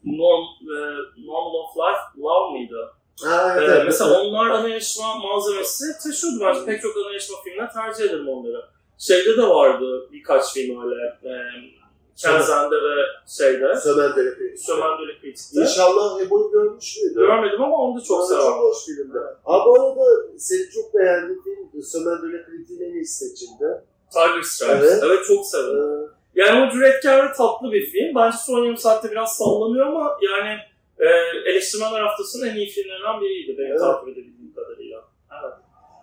[0.07, 0.77] Norm, e,
[1.27, 2.93] Normal of Life, Love mıydı?
[3.25, 4.27] Ha, evet, evet, mesela evet.
[4.27, 6.65] onlar ana yarışma malzemesi taşıyordu bence.
[6.67, 8.65] Pek çok ana yarışma filmine tercih ederim onları.
[8.99, 11.03] Şeyde de vardı birkaç film öyle.
[11.05, 11.33] E,
[12.17, 12.95] Kenzen'de ve
[13.27, 13.77] şeyde.
[13.81, 14.55] Sömen Delepi.
[14.59, 15.61] Sömen Dölü Kritik'te.
[15.61, 17.15] İnşallah Ebo'yu görmüş müydü?
[17.15, 18.47] Görmedim ama onu da çok severim.
[18.47, 19.19] Çok hoş filmdi.
[19.45, 20.05] Abi bu arada
[20.39, 23.85] seni çok beğendiğim film Sömen Delepi'nin en iyi seçimde.
[24.13, 24.93] Tiger Stripes.
[24.93, 25.03] Evet.
[25.07, 25.79] Evet, çok severim.
[25.79, 28.15] Ee, Yani o cüretkar ve tatlı bir film.
[28.15, 30.59] Bence son yarım saatte biraz sallanıyor ama yani
[30.99, 31.07] e,
[31.51, 33.81] eleştirmenler haftasının en iyi filmlerinden biriydi benim Evet.
[33.81, 35.05] takip edebildiğim kadarıyla.
[35.43, 35.55] Evet.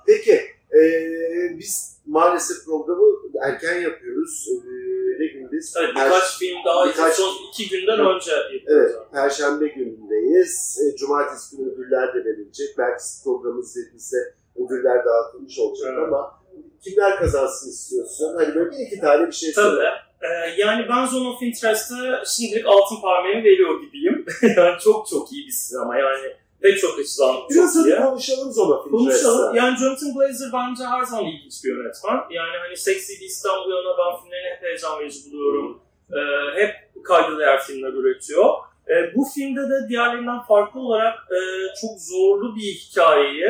[0.08, 0.42] Peki,
[0.76, 3.02] ee, biz maalesef programı
[3.44, 4.48] erken yapıyoruz.
[4.52, 5.74] Ee, ne gündeyiz?
[5.80, 8.68] Evet, Per- birkaç film daha birkaç- son iki günden önce yapıyoruz.
[8.68, 10.80] Evet, Perşembe günündeyiz.
[10.84, 12.78] E, Cumartesi günü ödüller de verilecek.
[12.78, 14.18] Belki programı izlediğinizde
[14.56, 16.08] ödüller dağıtılmış olacak Evet.
[16.08, 16.40] ama
[16.84, 18.36] kimler kazansın istiyorsun?
[18.36, 19.84] Hani böyle bir iki tane bir şey Tabii.
[20.24, 20.46] Söyle.
[20.46, 24.26] E, yani ben Zone of Interest'e şimdilik altın parmağımı veriyor gibiyim.
[24.58, 27.96] yani çok çok iyi bir sinema yani pek çok açıdan Biraz çok iyi.
[27.96, 29.56] konuşalım Zona Konuşalım.
[29.56, 32.20] Yani Jonathan Glazer bence her zaman ilginç bir yönetmen.
[32.32, 35.80] Yani hani Sexy Beast'ten bu yana ben filmlerini hep heyecan verici buluyorum.
[36.14, 36.20] Ee,
[36.62, 38.46] hep kayda değer filmler üretiyor.
[38.90, 41.38] Ee, bu filmde de diğerlerinden farklı olarak e,
[41.82, 43.48] çok zorlu bir hikayeyi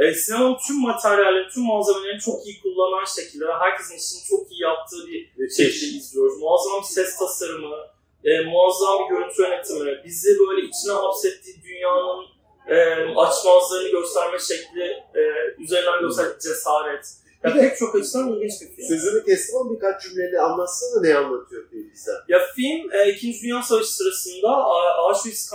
[0.00, 4.62] e, sinemanın tüm materyalleri, tüm malzemelerini çok iyi kullanan şekilde ve herkesin işini çok iyi
[4.62, 6.38] yaptığı bir şekilde izliyoruz.
[6.38, 7.76] Muazzam bir ses tasarımı,
[8.24, 12.24] e, muazzam bir görüntü yönetimi, bizi böyle içine hapsettiği dünyanın
[12.68, 12.76] e,
[13.16, 14.84] açmazlarını gösterme şekli,
[15.20, 15.22] e,
[15.58, 17.04] üzerinden gösterdiği cesaret.
[17.44, 18.88] Ya pek çok açıdan ilginç bir film.
[18.88, 22.12] Sözünü kestim ama birkaç cümleni anlatsana ne anlatıyor film bize.
[22.28, 25.50] Ya film e, İkinci Dünya Savaşı sırasında Auschwitz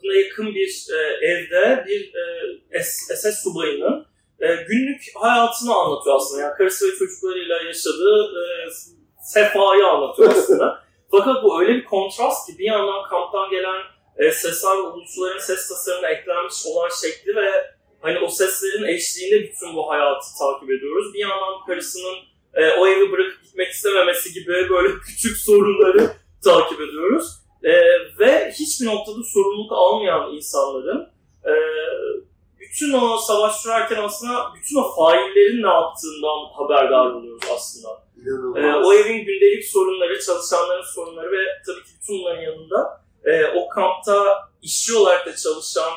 [0.00, 2.12] kampına yakın bir e, evde bir
[2.72, 4.06] e, SS subayının
[4.40, 6.42] e, günlük hayatını anlatıyor aslında.
[6.42, 8.70] Yani karısı ve çocuklarıyla yaşadığı e,
[9.22, 10.84] sefayı anlatıyor aslında.
[11.10, 13.82] Fakat bu öyle bir kontrast ki bir yandan kamptan gelen
[14.16, 17.50] e, sesler ve ulusların ses tasarımına eklenmiş olan şekli ve
[18.00, 21.14] hani o seslerin eşliğinde bütün bu hayatı takip ediyoruz.
[21.14, 22.16] Bir yandan karısının
[22.54, 26.10] e, o evi bırakıp gitmek istememesi gibi böyle küçük sorunları
[26.44, 27.40] takip ediyoruz.
[27.64, 27.72] E,
[28.18, 31.08] ve hiçbir noktada sorumluluk almayan insanların
[31.44, 31.52] e,
[32.60, 37.88] bütün o savaş sürerken aslında bütün o faillerin ne yaptığından haberdar oluyoruz aslında.
[38.56, 43.68] Ee, o evin gündelik sorunları, çalışanların sorunları ve tabii ki bütün bunların yanında e, o
[43.68, 45.92] kampta işçi olarak da çalışan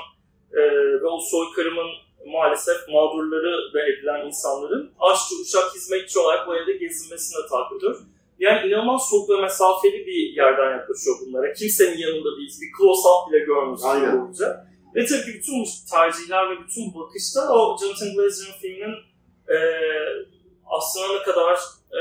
[0.54, 0.62] e,
[1.02, 1.88] ve o soykırımın
[2.26, 8.00] maalesef mağdurları da edilen insanların aşçı, uşak, hizmetçi olarak bu evde gezinmesini de takip ediyoruz.
[8.40, 11.54] Yani inanılmaz soğuk ve mesafeli bir yerden yaklaşıyor bunlara.
[11.54, 12.60] Kimsenin yanında değiliz.
[12.62, 14.68] Bir close-up bile görmüyoruz boyunca.
[14.96, 18.96] Ve tabii ki bütün bu tercihler ve bütün bakışta o Jonathan Glazer'ın filminin
[19.56, 19.58] e,
[20.66, 21.54] aslında ne kadar
[21.98, 22.00] e,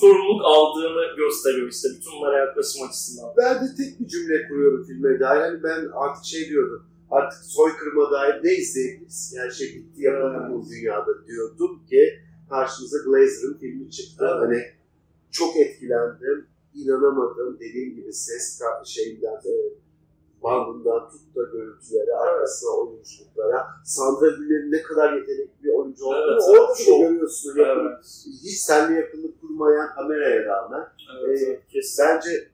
[0.00, 3.34] sorumluluk aldığını gösteriyor işte bütün bunlara yaklaşım açısından.
[3.36, 5.40] Ben de tek bir cümle kuruyorum filme dair.
[5.40, 6.86] Hani ben artık şey diyordum.
[7.10, 9.34] Artık soykırıma dair ne izleyebiliriz?
[9.38, 12.02] Her şey bitti yapıldı bu dünyada diyordum ki
[12.48, 14.24] karşımıza Glazer'ın filmi çıktı.
[14.28, 14.40] Evet.
[14.42, 14.81] Hani
[15.32, 16.46] çok etkilendim.
[16.74, 17.58] inanamadım.
[17.60, 19.54] Dediğim gibi ses şeyinden e,
[20.42, 23.66] bandından tut da görüntülere, arkasına oyunculuklara.
[23.84, 27.00] Sandra Güller'in ne kadar yetenekli bir oyuncu olduğunu Evet, orada evet, çok.
[27.02, 27.58] görüyorsun.
[27.58, 28.04] Yakın, Evet.
[28.44, 30.88] Hiç seninle yakınlık kurmayan kameraya rağmen.
[31.26, 31.96] Evet, Ee, evet.
[31.98, 32.48] Bence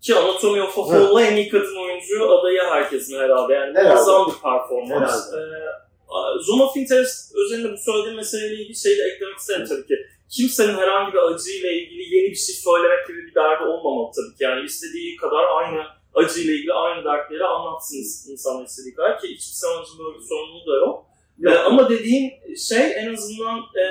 [0.00, 3.52] Ki Anatomy of a Fall'la en iyi kadın oyuncu adayı herkesin herhalde.
[3.52, 4.90] Yani muazzam bir performans.
[5.32, 5.36] Herhalde.
[5.36, 9.94] Ee, Zone of Interest özelinde bu söylediğim meseleyle ilgili şeyi de eklemek isterim tabii ki.
[10.30, 14.44] Kimsenin herhangi bir acıyla ilgili yeni bir şey söylemek gibi bir derdi olmamalı tabii ki.
[14.44, 15.82] Yani istediği kadar aynı
[16.14, 20.76] acıyla ilgili aynı dertleri anlatsınız insanlar istediği kadar ki hiçbir sanatçının böyle bir sorumluluğu da
[20.76, 21.06] yok.
[21.38, 21.52] yok.
[21.52, 22.30] Ee, ama dediğim
[22.68, 23.84] şey en azından e,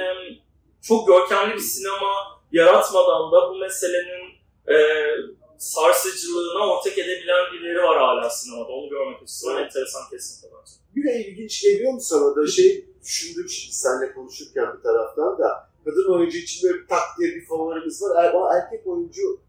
[0.81, 2.13] çok görkemli bir sinema
[2.51, 4.25] yaratmadan da bu meselenin
[4.67, 4.77] e,
[5.57, 8.71] sarsıcılığına ortak edebilen birileri var hala sinemada.
[8.71, 9.65] Onu görmek açısından evet.
[9.65, 10.71] enteresan kesinlikle bence.
[10.95, 15.68] Bir de ilginç geliyor mu sana da şey düşündüm şimdi seninle konuşurken bir taraftan da
[15.85, 18.23] kadın oyuncu için böyle tak diye bir favorimiz var.
[18.23, 19.39] Er, erkek oyuncu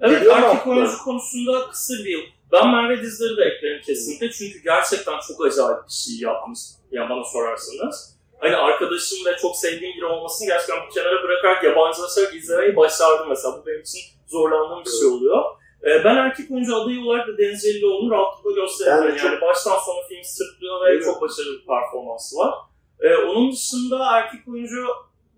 [0.00, 2.20] Evet erkek oyuncu konusunda kısır bir yıl.
[2.52, 7.24] Ben Merve Dizdar'ı da eklerim kesinlikle çünkü gerçekten çok acayip bir şey yapmış yani bana
[7.24, 8.14] sorarsanız.
[8.38, 13.58] Hani arkadaşım ve çok sevdiğim biri olmasını gerçekten bir kenara bırakarak yabancılaşarak izlemeyi başardım mesela.
[13.58, 15.44] Bu benim için zorlandığım bir şey oluyor.
[15.82, 18.96] Ee, ben erkek oyuncu adayı olarak da Deniz Celilioğlu'nu rahatlıkla gösteririm.
[18.96, 22.54] Yani, yani baştan sona film sırtlıyor ve Değil çok başarılı bir performansı var.
[23.00, 24.86] Ee, onun dışında erkek oyuncu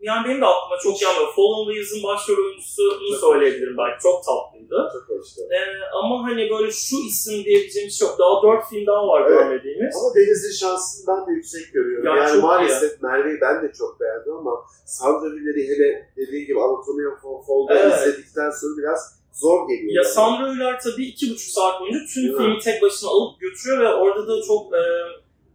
[0.00, 1.28] yani benim de aklıma çok gelmiyor.
[1.36, 4.02] Fallen Leaves'ın başrol oyuncusunu söyleyebilirim belki.
[4.02, 4.76] Çok tatlıydı.
[4.92, 5.40] Çok hoştu.
[5.56, 5.60] Ee,
[5.98, 8.18] ama hani böyle şu isim diyebileceğim şey yok.
[8.18, 9.30] Daha dört film daha var evet.
[9.30, 9.96] görmediğimiz.
[9.96, 12.06] Ama Deniz'in şansını ben de yüksek görüyorum.
[12.06, 13.02] Ya yani maalesef iyi.
[13.02, 14.54] Merve'yi ben de çok beğendim ama
[14.86, 17.98] Sandra Hüller'i hele dediğin gibi Anatomy of Fall'da evet.
[17.98, 19.00] izledikten sonra biraz
[19.32, 19.94] zor geliyor.
[19.94, 20.14] Ya yani.
[20.14, 22.60] Sandra Hüller tabii iki buçuk saat boyunca tüm Değil filmi mi?
[22.64, 24.82] tek başına alıp götürüyor ve orada da çok e,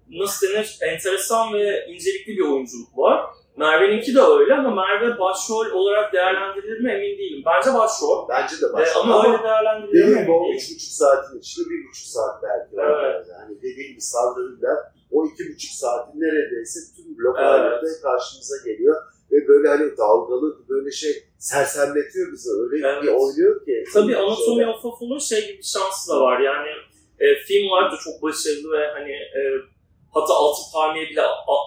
[0.09, 3.25] nasıl denir enteresan ve incelikli bir oyunculuk var.
[3.57, 7.43] Merve'ninki de öyle ama Merve başrol olarak değerlendirilir mi emin değilim.
[7.45, 8.29] Bence başrol.
[8.29, 9.01] Bence de başrol.
[9.01, 10.15] Ee, ama, ama öyle değerlendirilir mi?
[10.15, 13.03] Değil o üç buçuk saatin içinde bir buçuk saat belki var.
[13.03, 13.27] Evet.
[13.29, 18.01] Yani dediğim gibi saldırıyla o iki buçuk saatin neredeyse tüm blok evet.
[18.03, 18.95] karşımıza geliyor.
[19.31, 23.03] Ve böyle hani dalgalı böyle şey sersemletiyor bizi öyle evet.
[23.03, 23.83] bir oynuyor ki.
[23.93, 26.69] Tabii Anatomy of a Fall'un şey gibi bir şansı da var yani
[27.19, 29.41] e, film olarak da çok başarılı ve hani e,
[30.11, 31.21] hatta altın palmiye bile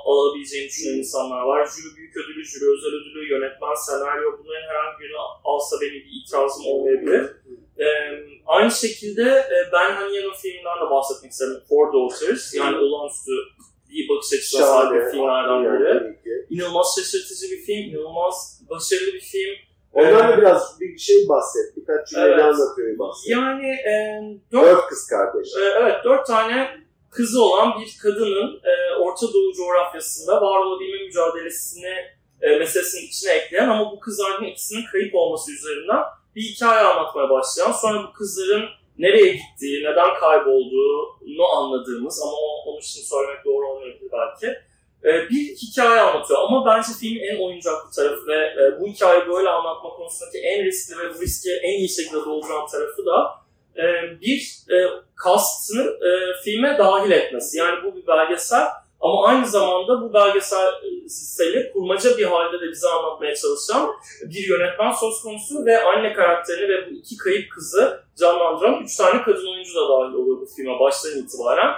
[0.05, 1.67] alabileceğini düşünen insanlar var.
[1.67, 6.67] Jüri büyük ödülü, jüri özel ödülü, yönetmen, senaryo bunların herhangi birini alsa benim bir itirazım
[6.67, 7.25] olmayabilir.
[7.79, 7.87] Ee,
[8.47, 11.61] aynı şekilde e, Ben Hanyan'ın filminden de bahsetmek isterim.
[11.69, 13.33] Four Daughters, yani olağanüstü
[13.91, 16.19] bir bakış açısına sahip filmlerden biri.
[16.51, 19.55] İnanılmaz şaşırtıcı bir film, inanılmaz başarılı bir film.
[19.93, 22.45] Ondan da biraz bir şey bahset, birkaç cümleyle evet.
[22.45, 23.31] anlatıyor bahset.
[23.31, 23.93] Yani e,
[24.53, 25.49] dört, dört kız kardeş.
[25.49, 26.84] E, evet, dört tane
[27.15, 31.95] kızı olan bir kadının e, Orta Doğu coğrafyasında var olabilme mücadelesini
[32.43, 36.03] e, meselesinin içine ekleyen ama bu kızların ikisinin kayıp olması üzerinden
[36.37, 38.65] bir hikaye anlatmaya başlayan, sonra bu kızların
[38.99, 44.47] nereye gittiği, neden kaybolduğunu anladığımız ama onun için söylemek doğru olmayabilir belki
[45.05, 46.41] e, bir hikaye anlatıyor.
[46.43, 50.99] Ama bence filmin en oyuncaklı tarafı ve e, bu hikayeyi böyle anlatma konusundaki en riskli
[50.99, 53.44] ve bu riski en iyi şekilde dolduran tarafı da
[53.77, 53.85] e,
[54.21, 54.77] bir e,
[55.17, 57.59] kastını e, filme dahil etmesi.
[57.59, 58.67] Yani bu bir belgesel
[59.01, 63.91] ama aynı zamanda bu belgeseli kurmaca bir halde de bize anlatmaya çalışan
[64.23, 69.23] bir yönetmen söz konusu ve anne karakterini ve bu iki kayıp kızı canlandıran üç tane
[69.23, 71.75] kadın oyuncu da dahil oluyor bu filme baştan itibaren.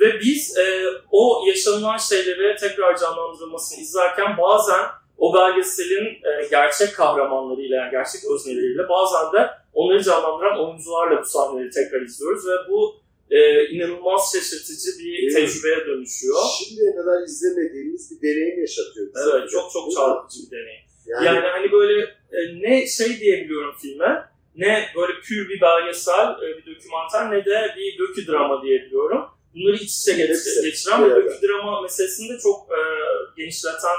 [0.00, 4.80] Ve biz e, o yaşanılan şeyleri tekrar canlandırılmasını izlerken bazen
[5.18, 11.70] o belgeselin e, gerçek kahramanlarıyla, yani gerçek özneleriyle bazen de onları canlandıran oyuncularla bu sahneleri
[11.70, 12.96] tekrar izliyoruz ve bu
[13.30, 16.36] e, inanılmaz şaşırtıcı bir Değil tecrübeye dönüşüyor.
[16.58, 19.30] Şimdiye kadar izlemediğimiz bir deneyim yaşatıyor bize.
[19.38, 20.84] Evet, çok çok çarpıcı bir deneyim.
[21.06, 24.24] Yani, yani hani böyle e, ne şey diyebiliyorum filme,
[24.56, 29.24] ne böyle pür bir belgesel, e, bir dokümanter ne de bir dökü drama diyebiliyorum.
[29.54, 30.12] Bunları iç içe
[30.62, 32.80] geçiren ve dökü drama meselesini de çok e,
[33.36, 33.98] genişleten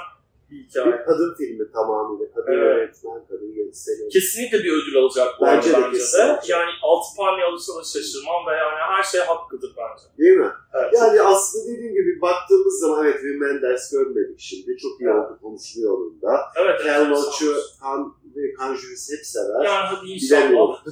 [0.49, 0.93] bir hikaye.
[0.93, 2.25] Bir kadın filmi tamamıyla.
[2.35, 2.63] Kadın evet.
[2.63, 4.09] öğretmen, kadın yönetmeni.
[4.09, 6.39] Kesinlikle bir ödül alacak bu bence de, bence de.
[6.53, 10.03] Yani altı palmiye alırsa da şaşırmam ve yani her şey hakkıdır bence.
[10.17, 10.51] Değil mi?
[10.73, 10.93] Evet.
[10.93, 14.77] Yani aslında dediğim gibi baktığımız zaman evet Wim Wenders görmedik şimdi.
[14.77, 15.15] Çok iyi evet.
[15.15, 16.33] oldu konuşuluyor onun da.
[16.61, 16.81] Evet.
[16.83, 19.65] Kel Loach'u, Kan ve Kanjuris hep sever.
[19.65, 20.83] Yani hadi inşallah.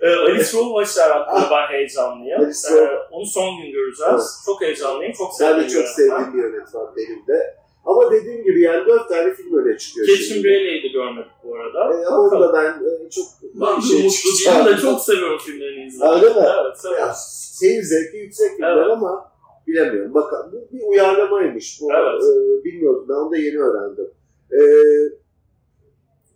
[0.00, 2.40] ee, Alice başlar hakkında ben heyecanlıyım.
[2.40, 4.12] Alice ee, onu son gün göreceğiz.
[4.12, 4.22] Evet.
[4.46, 5.12] Çok heyecanlıyım.
[5.12, 7.65] Çok sevdiğim Ben de çok sevdiğim bir yönetmen benim de.
[7.86, 10.06] Ama dediğim gibi yani dört tane film öne çıkıyor.
[10.06, 12.02] Catherine Bailey'i görmedik bu arada.
[12.02, 16.14] E, onu da ben e, çok ben şey mutlu değilim de çok seviyorum filmlerini izlemeyi.
[16.14, 16.46] Öyle mi?
[16.64, 17.14] Evet, seviyorum.
[17.58, 18.90] Seyir zevki yüksek filmler evet.
[18.90, 19.32] ama
[19.66, 20.14] bilemiyorum.
[20.14, 21.78] Bakalım bu bir uyarlamaymış.
[21.80, 22.22] Bu, evet.
[22.22, 23.06] e, bilmiyordum.
[23.08, 24.10] Ben onu da yeni öğrendim.
[24.52, 24.60] E,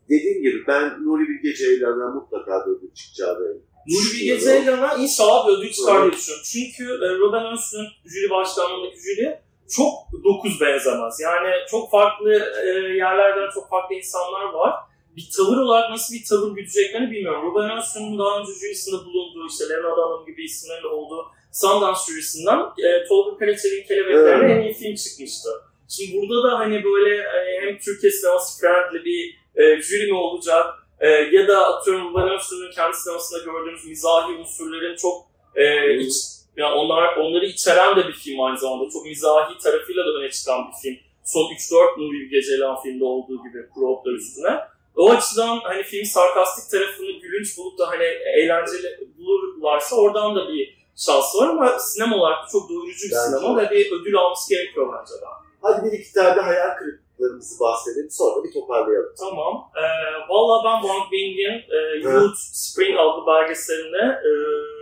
[0.09, 3.57] dediğim gibi ben Nuri Bilge Ceylan'a mutlaka ödül çıkacağını
[3.89, 6.45] Nuri Bilge Ceylan'a inşallah bir ödül çıkar diye düşünüyorum.
[6.53, 9.39] Çünkü e, Robin Özsün jüri başkanlığındaki jüri
[9.77, 11.21] çok dokuz benzemez.
[11.21, 12.33] Yani çok farklı
[12.65, 14.75] e, yerlerden çok farklı insanlar var.
[15.17, 17.43] Bir tavır olarak nasıl bir tavır güdeceklerini bilmiyorum.
[17.51, 23.05] Ruben Önsün'ün daha önce jürisinde bulunduğu, işte Levent Hanım gibi isimlerin olduğu Sundance jürisinden e,
[23.09, 24.51] Tolga Karaçelik'in Kelebekler'e Evet.
[24.51, 25.51] en iyi film çıkmıştı.
[25.89, 30.67] Şimdi burada da hani böyle e, hem Türkiye sineması friendly bir e, jüri mi olacak
[31.01, 36.15] e, ya da atıyorum Van Öztürk'ün kendi sinemasında gördüğümüz mizahi unsurların çok e, iç,
[36.61, 38.91] yani onlar onları içeren de bir film aynı zamanda.
[38.91, 40.97] Çok mizahi tarafıyla da öne çıkan bir film.
[41.25, 44.61] Son 3-4 Nuri Bilge Ceylan filmde olduğu gibi Crowd'lar üstüne.
[44.97, 48.05] O açıdan hani film sarkastik tarafını gülünç bulup da hani
[48.37, 53.57] eğlenceli bulurlarsa oradan da bir şans var ama sinema olarak çok doyurucu bir Bence sinema
[53.57, 55.27] ve bir ödül alması gerekiyor bence de.
[55.63, 59.15] Hadi bir iki tane hayal kırıklıklarımızı bahsedelim sonra bir toparlayalım.
[59.19, 59.71] Tamam.
[59.77, 59.83] Ee,
[60.29, 64.31] Valla ben Wang Bing'in e, Youth Spring adlı belgeselinde e,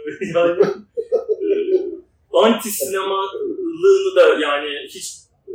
[0.38, 0.56] yani
[2.44, 5.14] anti sinemalığını da yani hiç
[5.48, 5.53] e,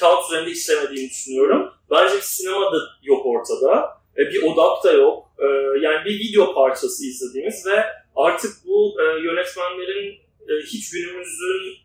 [0.00, 1.72] kağıt üzerinde işlemediğini düşünüyorum.
[1.90, 3.98] Bence bir sinema da yok ortada.
[4.18, 5.24] E, bir odak da yok.
[5.38, 5.46] E,
[5.80, 7.84] yani bir video parçası izlediğimiz ve
[8.16, 10.18] artık bu yönetmenlerin
[10.66, 11.76] hiç günümüzün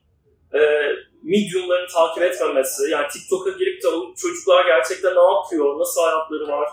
[1.23, 3.87] mediumlarını takip etmemesi, yani TikTok'a girip de
[4.21, 6.69] çocuklar gerçekten ne yapıyor, nasıl hayatları var,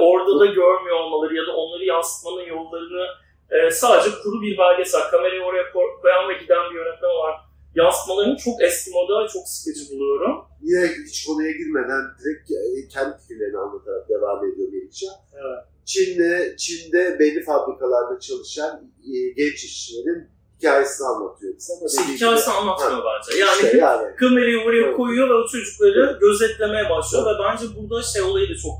[0.00, 3.06] orada da görmüyor olmaları ya da onları yansıtmanın yollarını
[3.50, 7.38] e, sadece kuru bir belgesel, kamerayı oraya ko- koyan ve giden bir yönetmen olarak
[7.74, 10.34] yansıtmalarını çok eski moda çok sıkıcı buluyorum.
[10.62, 15.14] Yine hiç konuya girmeden direkt e, kendi fikirlerini anlatarak devam ediyor Melihcan.
[15.34, 15.64] Evet.
[15.84, 21.72] Çin'de, Çin'de belli fabrikalarda çalışan e, genç işçilerin hikayesini anlatıyor bize.
[21.72, 23.38] Ama İşte dediği hikayesi gibi- anlatmıyor Ha, bence.
[23.40, 24.16] Yani işte yani.
[24.16, 24.96] kamerayı oraya Evet.
[24.96, 28.72] koyuyor ve o çocukları gözetlemeye başlıyor ve bence burada şey olayı da çok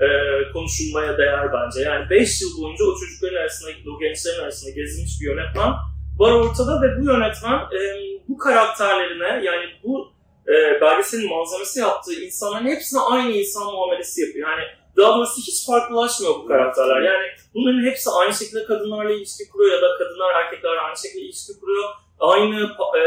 [0.00, 0.06] e,
[0.52, 1.80] konuşulmaya değer bence.
[1.80, 5.72] Yani 5 yıl boyunca o çocukların arasında, o gençlerin arasında gezmiş bir yönetmen
[6.18, 7.80] var ortada ve bu yönetmen e,
[8.28, 10.12] bu karakterlerine yani bu
[10.48, 14.48] e, belgeselin malzemesi yaptığı insanların hepsine aynı insan muamelesi yapıyor.
[14.50, 14.64] Yani
[14.96, 17.00] daha doğrusu hiç farklılaşmıyor bu karakterler.
[17.00, 21.60] Yani bunların hepsi aynı şekilde kadınlarla ilişki kuruyor ya da kadınlar erkeklerle aynı şekilde ilişki
[21.60, 21.84] kuruyor.
[22.20, 22.62] Aynı
[22.98, 23.02] e,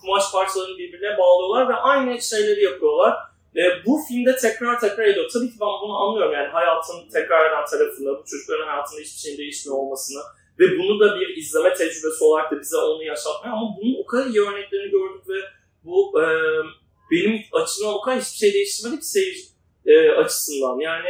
[0.00, 3.16] kumaş parçalarını birbirine bağlıyorlar ve aynı şeyleri yapıyorlar.
[3.56, 5.30] E, bu filmde tekrar tekrar ediyor.
[5.32, 9.38] Tabii ki ben bunu anlıyorum yani hayatın tekrar eden tarafını, bu çocukların hayatında hiçbir şeyin
[9.38, 10.22] değişmiyor olmasını
[10.58, 14.26] ve bunu da bir izleme tecrübesi olarak da bize onu yaşatmıyor ama bunun o kadar
[14.26, 15.40] iyi örneklerini gördük ve
[15.84, 16.26] bu e,
[17.10, 19.40] benim açımdan o kadar hiçbir şey değiştirmedi ki seyirci
[19.86, 20.78] e, açısından.
[20.78, 21.08] Yani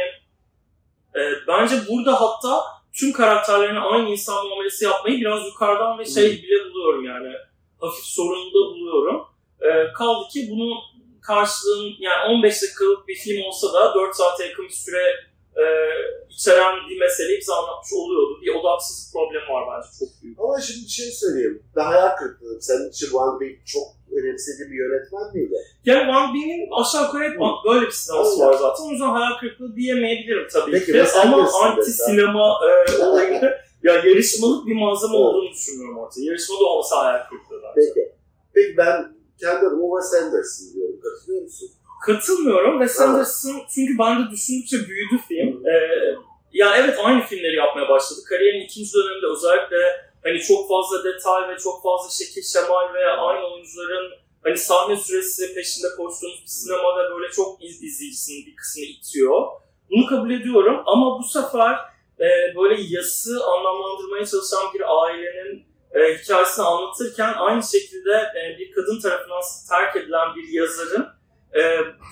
[1.15, 2.61] e, bence burada hatta
[2.93, 7.33] tüm karakterlerine aynı insan muamelesi yapmayı biraz yukarıdan ve şey bile buluyorum yani
[7.79, 9.25] hafif sorunlu da buluyorum.
[9.61, 10.77] E, kaldı ki bunun
[11.27, 15.03] karşılığın yani 15 dakikalık bir film olsa da 4 saate yakın bir süre
[15.61, 15.65] e,
[16.29, 18.41] içeren bir meseleyi bize anlatmış oluyordu.
[18.41, 20.39] Bir odaksızlık problemi var bence çok büyük.
[20.39, 21.63] Ama şimdi bir şey söyleyeyim.
[21.75, 22.61] Ben hayal kırıklığı.
[22.61, 23.87] Senin için Van Bey çok
[24.17, 25.55] önemsediği bir yönetmen miydi?
[25.85, 28.83] Yani Wang Bing'in aşağı yukarı hep böyle bir sineması var zaten.
[28.83, 31.03] O yüzden hayal kırıklığı diyemeyebilirim tabii Peki, ki.
[31.21, 32.07] Ama anti mesela.
[32.07, 35.25] sinema e, olayını ya yarışmalık bir malzeme Evet.
[35.25, 36.25] olduğunu düşünmüyorum ortaya.
[36.25, 37.87] Yarışmada olmasa hayal kırıklığı bence.
[37.95, 38.11] Peki.
[38.53, 40.99] Peki ben kendi adıma Wes Anderson diyorum.
[41.03, 41.69] Katılıyor musun?
[42.05, 42.79] Katılmıyorum.
[42.79, 43.01] Wes.
[43.01, 45.67] Anderson çünkü bende düşündükçe büyüdü film.
[45.67, 45.77] Ee,
[46.53, 48.19] ya evet aynı filmleri yapmaya başladı.
[48.29, 49.81] Kariyerin ikinci döneminde özellikle
[50.23, 54.11] hani çok fazla detay ve çok fazla şekil şemal ve aynı oyuncuların
[54.43, 59.47] hani sahne süresi peşinde koştuğumuz bir sinema ve böyle çok iz, izleyicisinin bir kısmını itiyor.
[59.89, 61.73] Bunu kabul ediyorum ama bu sefer
[62.19, 65.66] e, böyle yası anlamlandırmaya çalışan bir ailenin
[65.97, 71.07] e, hikayesini anlatırken aynı şekilde e, bir kadın tarafından terk edilen bir yazarın
[71.55, 71.61] e,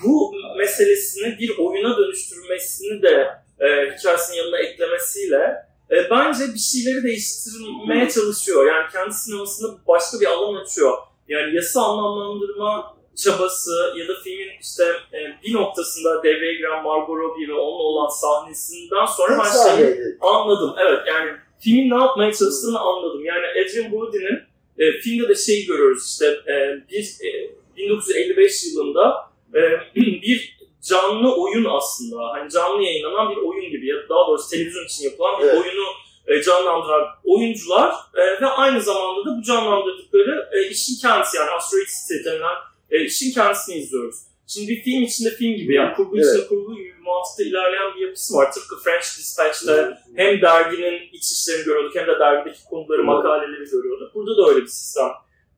[0.04, 3.28] bu meselesini bir oyuna dönüştürmesini de
[3.60, 8.66] e, hikayesinin yanına eklemesiyle e, bence bir şeyleri değiştirmeye çalışıyor.
[8.66, 10.98] Yani kendi sinemasında başka bir alan açıyor.
[11.28, 17.48] Yani yasa anlamlandırma çabası ya da filmin işte e, bir noktasında devreye giren Margot Robbie
[17.48, 20.74] ve onunla olan sahnesinden sonra ben şeyi anladım.
[20.78, 23.24] Evet yani filmin ne yapmaya çalıştığını anladım.
[23.24, 24.38] Yani Adrian Brody'nin
[24.78, 26.54] e, filmde de şeyi görüyoruz işte e,
[26.90, 29.60] bir e, 1955 yılında e,
[29.96, 32.22] bir canlı oyun aslında.
[32.32, 35.54] Hani canlı yayınlanan bir oyun gibi ya da daha doğrusu televizyon için yapılan bir Evet.
[35.54, 35.86] oyunu
[36.26, 41.86] e, canlandıran oyuncular e, ve aynı zamanda da bu canlandırdıkları e, işin kendisi yani Asteroid
[41.86, 42.56] City denilen
[42.90, 44.16] e, işin kendisini izliyoruz.
[44.46, 46.26] Şimdi bir film içinde film gibi yani kurgu Evet.
[46.26, 48.52] içinde kurgu gibi bir mantıkta ilerleyen bir yapısı var.
[48.52, 53.06] Tıpkı French Dispatch'te hem derginin iç işlerini görüyorduk hem de dergideki konuları, Evet.
[53.06, 54.14] makaleleri görüyorduk.
[54.14, 55.08] Burada da öyle bir sistem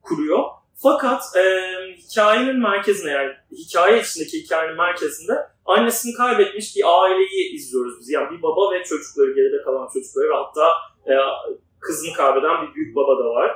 [0.01, 0.43] kuruyor.
[0.75, 1.43] Fakat e,
[1.97, 5.33] hikayenin merkezine yani hikaye içindeki hikayenin merkezinde
[5.65, 8.09] annesini kaybetmiş bir aileyi izliyoruz biz.
[8.09, 10.67] Yani bir baba ve çocukları, geride kalan çocukları ve hatta
[11.07, 11.13] e,
[11.79, 13.51] kızını kaybeden bir büyük baba da var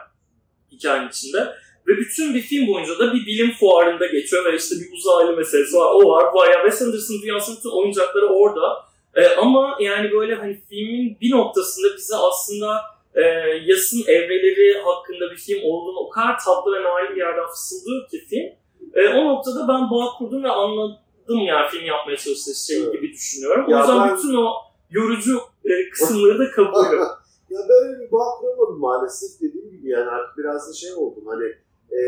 [0.71, 1.53] hikayenin içinde.
[1.87, 5.77] Ve bütün bir film boyunca da bir bilim fuarında geçiyor ve işte bir uzaylı meselesi
[5.77, 6.49] var, o var, bu var.
[6.51, 8.85] Yani Wes Anderson dünyasının bütün oyuncakları orada.
[9.15, 12.81] E, ama yani böyle hani filmin bir noktasında bize aslında
[13.15, 13.21] e,
[13.65, 18.25] Yas'ın evreleri hakkında bir film olduğunu o kadar tatlı ve nail bir yerden fısıldıyor ki
[18.29, 18.49] film.
[18.93, 22.93] E, o noktada ben bağ kurdum ve anladım yani film yapmaya çalıştığı şey Evet.
[22.93, 23.65] gibi düşünüyorum.
[23.69, 24.51] Ya o yüzden ben- bütün o
[24.91, 27.07] yorucu e, kısımları da kabul ediyorum.
[27.49, 31.62] ya böyle bir bağ kuramadım maalesef dediğim gibi yani artık biraz da şey oldum hani
[31.97, 31.99] e,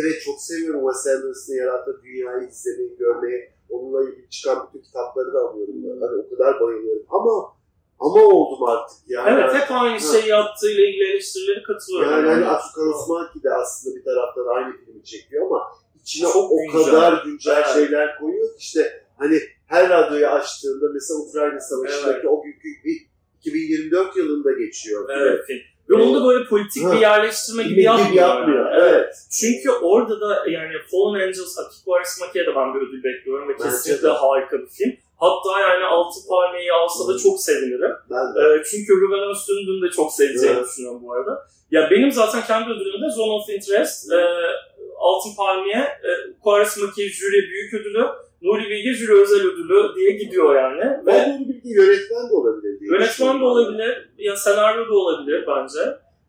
[0.00, 5.38] evet çok seviyorum Wes Anderson'ın yarattığı dünyayı izlemeyi, görmeyi, onunla ilgili çıkan bütün kitapları da
[5.38, 6.06] alıyorum ben.
[6.06, 7.54] Hani o kadar bayılıyorum ama
[7.98, 9.30] ama oldum artık yani.
[9.30, 12.10] evet hep aynı şeyi yaptığıyla ilgili eleştirileri katılıyorum.
[12.12, 15.62] Yani hani Asuka Osmaki de aslında bir taraftan aynı filmi çekiyor ama
[16.00, 16.90] içine Çok o güncel.
[16.90, 17.74] kadar güncel Evet.
[17.74, 23.06] şeyler koyuyor ki işte hani her radyoyu açtığında mesela Ukrayna Savaşı'ndaki o günkü bir
[23.40, 25.08] 2024 yılında geçiyor.
[25.10, 25.60] Evet film.
[25.90, 28.28] Ve onu da böyle politik bir yerleştirme gibi, yapmıyor.
[28.28, 28.72] yapmıyor.
[28.72, 28.82] yani.
[28.82, 29.14] Evet.
[29.40, 34.08] Çünkü orada da yani Fallen Angels, Akiko Arasmaki'ye de ben bir ödül bekliyorum ve kesinlikle
[34.08, 34.12] de.
[34.12, 34.92] harika bir film.
[35.16, 37.92] Hatta yani Altın Palmiye'yi alsa da çok sevinirim.
[38.10, 38.40] Ben de.
[38.40, 40.66] Ee, çünkü Ruben Östlund'un da çok seveceğini Evet.
[40.68, 41.46] düşünüyorum bu arada.
[41.70, 44.18] Ya benim zaten kendi ödülümde Zone of Interest, e,
[44.98, 46.10] Altın Palmiye, e,
[46.42, 48.06] Kuarasmaki jüri büyük ödülü,
[48.44, 50.80] Nuri Bilge jüri özel ödülü diye gidiyor yani.
[50.80, 55.44] Ve Ben bir bilgi yönetmen de olabilir diye Yönetmen de olabilir, ya senaryo da olabilir
[55.48, 55.80] bence.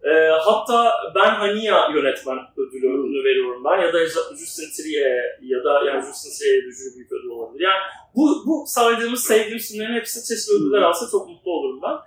[0.04, 4.06] Ee, hatta ben Hania yönetmen ödülünü veriyorum ben ya da
[4.40, 7.64] Justin Trier ya da yani Justin Trier'e de jüri büyük ödül olabilir.
[7.64, 7.80] Yani
[8.16, 11.98] bu, bu saydığımız sevdiğim filmlerin hepsi çeşitli ödüller alsa çok mutlu olurum ben.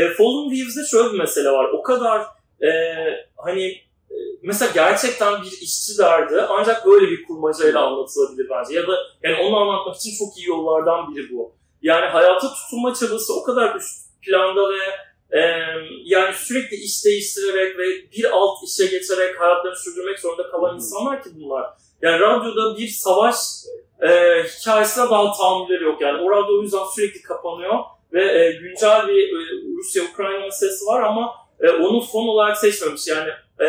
[0.00, 1.66] E, Fallen Leaves'de şöyle bir mesele var.
[1.72, 2.20] O kadar
[2.62, 2.70] e,
[3.36, 3.87] hani e,
[4.48, 8.74] mesela gerçekten bir işçi derdi ancak böyle bir kurmacayla anlatılabilir bence.
[8.74, 8.92] Ya da
[9.22, 11.52] yani onu anlatmak için çok iyi yollardan biri bu.
[11.82, 14.80] Yani hayata tutunma çabası o kadar üst planda ve
[15.38, 15.40] e,
[16.04, 17.84] yani sürekli iş değiştirerek ve
[18.16, 21.66] bir alt işe geçerek hayatlarını sürdürmek zorunda kalan insanlar ki bunlar.
[22.02, 23.36] Yani radyoda bir savaş
[24.02, 24.08] e,
[24.42, 26.00] hikayesine daha tahammülleri yok.
[26.00, 27.74] Yani o radyo o yüzden sürekli kapanıyor
[28.12, 29.38] ve e, güncel bir e,
[29.78, 33.08] Rusya-Ukrayna meselesi var ama e, onu fon olarak seçmemiş.
[33.08, 33.30] Yani
[33.60, 33.66] e,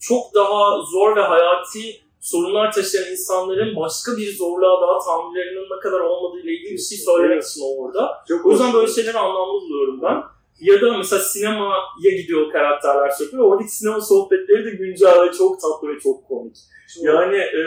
[0.00, 6.00] çok daha zor ve hayati sorunlar taşıyan insanların başka bir zorluğa daha tahammüllerinin ne kadar
[6.00, 8.24] olmadığı ile ilgili bir şey söylemek için orada.
[8.28, 10.22] Çok O yüzden böyle şeyleri anlamlı buluyorum ben.
[10.60, 15.88] Ya da mesela sinemaya gidiyor karakterler sürekli oradaki sinema sohbetleri de güncel ve çok tatlı
[15.88, 16.56] ve çok komik.
[16.94, 17.60] Çok- Yani e,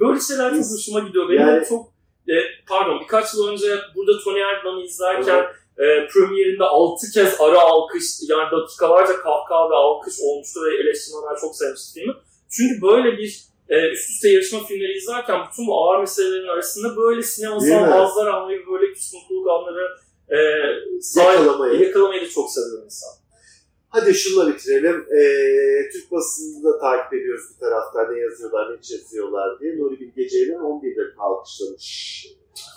[0.00, 1.28] böyle şeyler çok hoşuma gidiyor.
[1.28, 1.86] Benim Yani- çok
[2.28, 2.34] e,
[2.68, 3.66] pardon birkaç yıl önce
[3.96, 5.46] burada Tony Erdman'ı izlerken
[5.82, 11.56] e, premierinde 6 kez ara alkış yani dakikalarca kahkaha ve alkış olmuştu ve eleştirmenler çok
[11.56, 12.14] sevmişti filmi.
[12.50, 13.30] Çünkü böyle bir
[13.68, 17.94] e, üst üste yarışma filmleri izlerken bütün bu ağır meselelerin arasında böyle sinemasal mi?
[17.98, 19.88] hazlar almayı böyle mutluluk anları
[20.28, 20.36] e,
[21.16, 21.80] Yakalamayı.
[21.80, 23.10] yakalamayı da çok seviyor insan.
[23.88, 25.06] Hadi şunla bitirelim.
[25.18, 29.78] Ee, Türk basınını da takip ediyoruz bir taraftan ne yazıyorlar, ne çiziyorlar diye.
[29.78, 32.26] Nuri Bilge Ceylan 11 dakika alkışlamış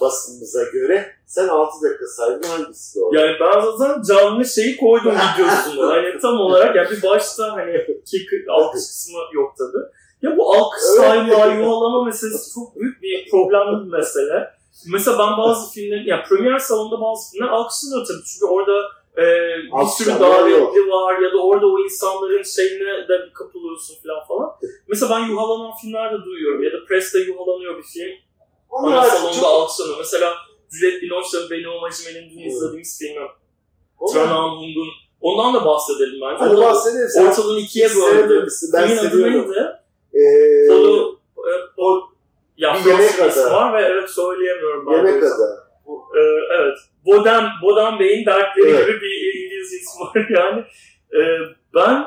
[0.02, 1.16] basınımıza göre.
[1.26, 3.16] Sen 6 dakika saydın hangisi doğru?
[3.16, 5.90] Yani ben zaten canlı şeyi koydum videosunu.
[5.90, 9.78] hani tam olarak yani bir başta hani ki alkış kısmı yok tabi.
[10.22, 14.50] Ya bu alkış sayma, yuvalama meselesi çok büyük bir problemli bir mesele.
[14.92, 18.78] Mesela ben bazı filmlerin, ya premier salonunda bazı filmler alkışlanıyor tabii çünkü orada
[19.18, 19.26] e,
[19.82, 24.50] bir sürü davetli var ya da orada o insanların şeyine de kapılıyorsun falan falan.
[24.88, 28.14] Mesela ben yuhalanan filmler de duyuyorum ya da preste yuhalanıyor bir film.
[28.76, 29.46] Ana Onlar salonda çok...
[29.46, 29.98] alkışlanıyor.
[29.98, 30.34] Mesela
[30.72, 33.28] Juliette Binoche'la Benny Omajimen'in dün izlediğimiz filmi.
[34.14, 34.88] Tranam Hung'un.
[35.22, 36.46] Ondan da bahsedelim bence.
[36.58, 37.08] Da bahsedelim.
[37.10, 38.48] Sen ortalığını ikiye böldü.
[38.74, 39.66] Ben Filmin adı neydi?
[40.14, 42.02] Ee, Polo, e, o,
[42.58, 43.52] ya Bir Fransız yemek adı.
[43.52, 44.92] var ve evet söyleyemiyorum.
[44.92, 45.64] yemek adı.
[46.18, 46.20] Ee,
[46.60, 46.78] evet.
[47.06, 48.88] Bodan, Bodan Bey'in dertleri Evet.
[48.88, 50.64] gibi bir İngilizce ismi var yani.
[51.14, 51.40] Ee,
[51.76, 52.06] ben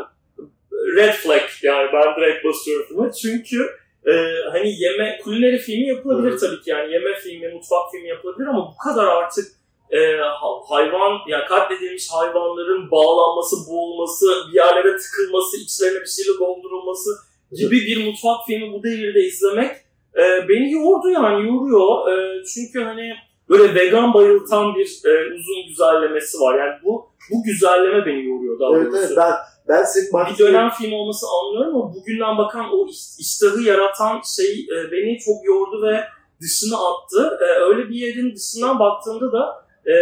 [0.97, 3.13] Red Flag yani ben direkt basıyorum filme.
[3.13, 3.71] Çünkü
[4.09, 4.15] e,
[4.53, 6.39] hani yeme, kulineri filmi yapılabilir Hı.
[6.39, 9.47] tabii ki yani yeme filmi, mutfak filmi yapılabilir ama bu kadar artık
[9.91, 17.11] e, ha- hayvan, yani katledilmiş hayvanların bağlanması, boğulması, bir yerlere tıkılması, içlerine bir şeyle doldurulması
[17.53, 19.77] gibi bir mutfak filmi bu devirde izlemek
[20.17, 22.13] e, beni yordu yani yoruyor.
[22.13, 23.13] E, çünkü hani
[23.49, 26.59] böyle vegan bayıltan bir e, uzun güzellemesi var.
[26.59, 28.99] Yani bu bu güzelleme beni yoruyor daha Evet doğrusu.
[29.07, 29.33] evet ben
[29.69, 34.53] ben senin Bir dönem film olması anlıyorum ama bugünden bakan o iş- iştahı yaratan şey
[34.61, 36.05] e, beni çok yordu ve
[36.43, 37.39] dışına attı.
[37.41, 39.95] E, öyle bir yerin dışından baktığımda da e,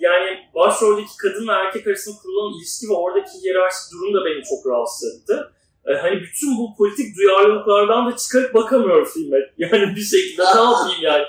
[0.00, 4.72] yani başroldeki kadın ve erkek arasında kurulan ilişki ve oradaki hiyerarşik durum da beni çok
[4.72, 5.36] rahatsız etti.
[5.86, 9.38] E, hani bütün bu politik duyarlılıklardan da çıkarıp bakamıyorum filme.
[9.58, 11.24] Yani bir şekilde ne yapayım yani.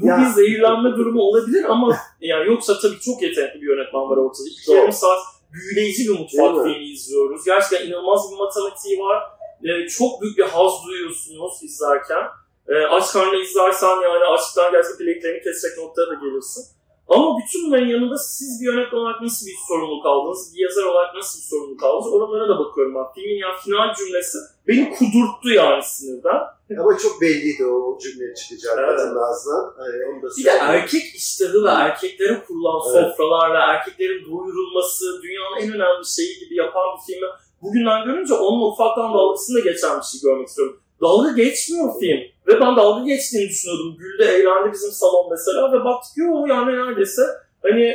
[0.00, 0.18] Bu Ya.
[0.18, 4.48] bir zehirlenme durumu olabilir ama yani yoksa tabii çok yetenekli bir yönetmen var ortada.
[4.50, 5.18] İki yarım saat
[5.52, 6.62] büyüleyici bir mutfak mi?
[6.72, 7.44] filmi izliyoruz.
[7.44, 9.22] Gerçekten inanılmaz bir matematiği var.
[9.64, 12.24] Ee, çok büyük bir haz duyuyorsunuz izlerken.
[12.68, 16.64] Ee, aç karnına izlersen yani açlıktan gerçekten bileklerini kesecek noktaya da gelirsin.
[17.10, 21.14] Ama bütün bunların yanında siz bir yönetmen olarak nasıl bir sorumluluk aldınız, bir yazar olarak
[21.14, 23.14] nasıl bir sorumluluk aldınız oralara da bakıyorum ben.
[23.14, 24.38] Filmin ya final cümlesi
[24.68, 26.40] beni kudurttu yani sinirden.
[26.80, 28.98] Ama çok belliydi o cümle çıkacak Evet.
[28.98, 29.64] kadının ağzından.
[29.78, 33.10] Ee, onu da Bir de erkek iştahı ve erkeklere kurulan Evet.
[33.10, 37.28] sofralar ve erkeklerin doyurulması dünyanın en önemli şeyi gibi yapan bir filmi
[37.62, 40.80] bugünden görünce onun ufaktan dalgasında geçen bir şey görmek istiyorum.
[41.00, 42.20] Dalga geçmiyor film.
[42.46, 43.96] Ve ben dalga geçtiğini düşünüyordum.
[43.98, 47.22] Güldü, eğlendi bizim salon mesela ve baktık yo yani neredeyse
[47.62, 47.94] hani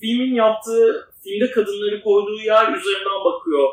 [0.00, 3.68] filmin yaptığı, filmde kadınları koyduğu yer üzerinden bakıyor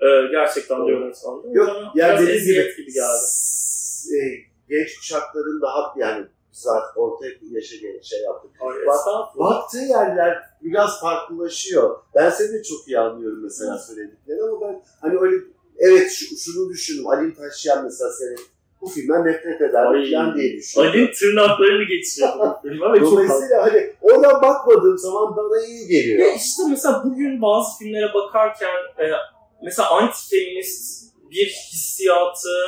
[0.00, 1.52] e, gerçekten de yönetmen.
[1.52, 3.26] Yok, yani dediğim gibi, gibi geldi.
[4.14, 4.18] e,
[4.68, 8.50] genç kuşakların daha yani biz artık orta yaşa gel- şey yaptık.
[8.60, 9.38] Ay, Bak-.
[9.38, 11.96] Baktığı yerler biraz farklılaşıyor.
[12.14, 15.36] Ben seni de çok iyi anlıyorum mesela söylediklerini ama ben hani öyle
[15.78, 17.06] evet şu, şunu düşündüm.
[17.06, 18.36] Ali Taşyan mesela seni
[18.80, 20.88] bu filmden nefret eder falan diye düşündüm.
[20.88, 26.18] Ali tırnaklarını geçiriyor bu filme ve çok Dolayısıyla hani oradan bakmadığım zaman bana iyi geliyor.
[26.18, 29.04] Ya işte mesela bugün bazı filmlere bakarken e,
[29.62, 32.58] mesela anti-feminist bir hissiyatı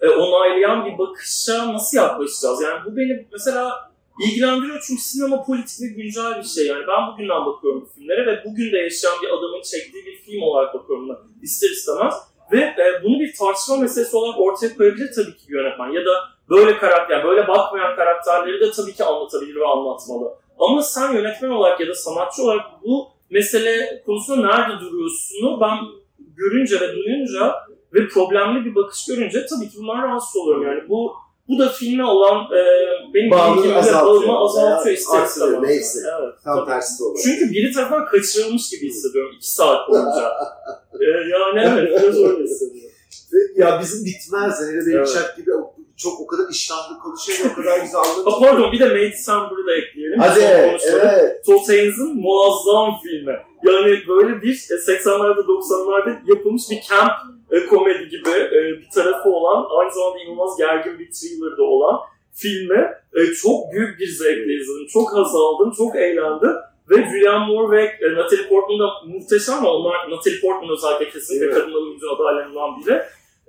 [0.00, 2.62] e, onaylayan bir bakışa nasıl yaklaşacağız?
[2.62, 3.90] Yani bu beni mesela
[4.20, 6.66] ilgilendiriyor çünkü sinema politik ve güncel bir şey.
[6.66, 10.42] Yani ben bugünden bakıyorum bu filmlere ve bugün de yaşayan bir adamın çektiği bir film
[10.42, 12.14] olarak bakıyorum buna ister istemez.
[12.52, 15.90] Ve e, bunu bir tartışma meselesi olarak ortaya koyabilir tabii ki bir yönetmen.
[15.90, 16.10] Ya da
[16.50, 20.34] böyle karakter, böyle bakmayan karakterleri de tabii ki anlatabilir ve anlatmalı.
[20.58, 25.78] Ama sen yönetmen olarak ya da sanatçı olarak bu mesele konusunda nerede duruyorsunu ben
[26.36, 27.54] görünce ve duyunca
[27.94, 30.66] ve problemli bir bakış görünce tabii ki bundan rahatsız oluyorum.
[30.66, 31.14] Yani bu
[31.48, 32.60] bu da filme olan e,
[33.14, 34.34] benim Bağımlılığı azaltıyor.
[34.42, 35.68] azaltıyor Veya ister artırıyor, istemez.
[35.70, 35.98] neyse.
[36.22, 36.66] Evet, Tam tabii.
[36.70, 37.18] tersi de olur.
[37.24, 40.32] Çünkü biri tarafından kaçırılmış gibi hissediyorum iki saat boyunca.
[41.00, 42.90] e, yani evet biraz öyle hissediyorum.
[43.56, 44.60] Ya bizim bitmez.
[44.60, 45.36] Hele benim Evet.
[45.36, 45.50] Gibi
[45.96, 48.40] çok o kadar iştahlı konuşuyor o kadar güzel Ha, anlatıyor.
[48.40, 50.18] pardon bir de Made December'ı da ekleyelim.
[50.20, 51.44] Hadi evet.
[51.46, 53.36] Todd Haynes'in muazzam filmi.
[53.66, 57.12] Yani böyle bir e, 80'lerde 90'larda yapılmış bir camp
[57.50, 62.00] e, komedi gibi e, bir tarafı olan aynı zamanda inanılmaz gergin bir thriller de olan
[62.32, 64.86] filmi e, çok büyük bir zevkle izledim.
[64.92, 66.52] Çok haz aldım, çok eğlendim.
[66.90, 71.54] Ve Julianne Moore ve e, Natalie Portman da muhteşem onlar Natalie Portman özellikle kesinlikle Evet.
[71.54, 73.02] kadın oyuncu adaylerinden biri.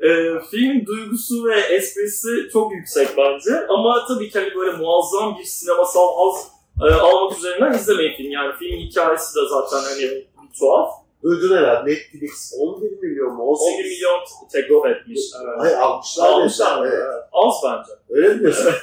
[0.07, 3.67] E, filmin duygusu ve esprisi çok yüksek bence.
[3.69, 6.47] Ama tabii ki hani böyle muazzam bir sinemasal haz
[6.83, 8.31] e, almak üzerinden izlemeyin film.
[8.31, 10.25] Yani filmin hikayesi de zaten hani
[10.59, 11.04] tuhaf.
[11.25, 13.43] Duydun herhalde Netflix 11 milyon mu?
[13.43, 14.19] 11 milyon
[14.51, 15.19] teklif etmiş.
[15.41, 15.55] Evet.
[15.57, 16.29] Hayır almışlar.
[16.29, 16.87] Almışlar mı?
[16.87, 17.03] Evet.
[17.05, 17.23] Evet.
[17.31, 17.91] Az bence.
[18.09, 18.73] Öyle mi diyorsun?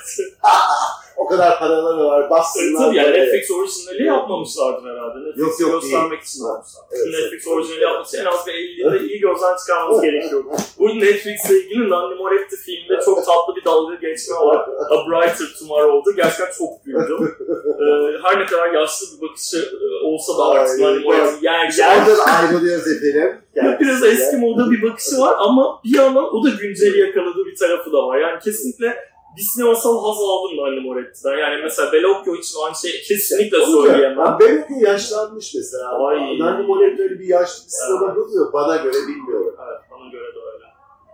[1.16, 2.30] o kadar paraları var.
[2.30, 2.86] Bassınlar.
[2.86, 3.12] Tabii yani.
[3.12, 5.18] Netflix orijinali yapmamışlardır herhalde.
[5.18, 6.82] Netflix Yok, yok, göstermek için yapmışlar.
[6.92, 7.56] Evet, Netflix evet.
[7.56, 10.44] orijinali yapmak için en az bir 50 yılda iyi gözden çıkarmamız gerekiyor.
[10.78, 11.86] Bu Netflix'le ilgili
[12.18, 14.68] Moretti filmde çok tatlı dalga geçme var.
[14.90, 16.16] A Brighter Tomorrow'du.
[16.16, 17.36] Gerçekten çok güldüm.
[17.80, 21.72] Ee, her ne kadar yaşlı bir bakışı e, olsa da artık Ay, Nanni Moretti yer
[21.78, 21.96] yer.
[22.06, 23.38] Oradan ayrılıyoruz efendim.
[23.56, 24.12] Biraz Kendisiyle.
[24.12, 28.06] eski moda bir bakışı var ama bir yandan o da günceli yakaladığı bir tarafı da
[28.06, 28.18] var.
[28.18, 28.96] Yani kesinlikle
[29.36, 31.36] bir sinemasal haz aldım da Nanni Moretti'den.
[31.36, 33.82] Yani mesela Bellocchio için aynı şeyi kesinlikle mu?
[33.82, 34.18] söyleyemem.
[34.18, 36.06] Ya Benimki yaşlanmış mesela.
[36.06, 36.38] Ay.
[36.66, 38.52] Moretti öyle bir yaşlı bir sinema buluyor.
[38.52, 39.56] Bana göre bilmiyorum.
[39.68, 40.64] Evet, bana göre de öyle.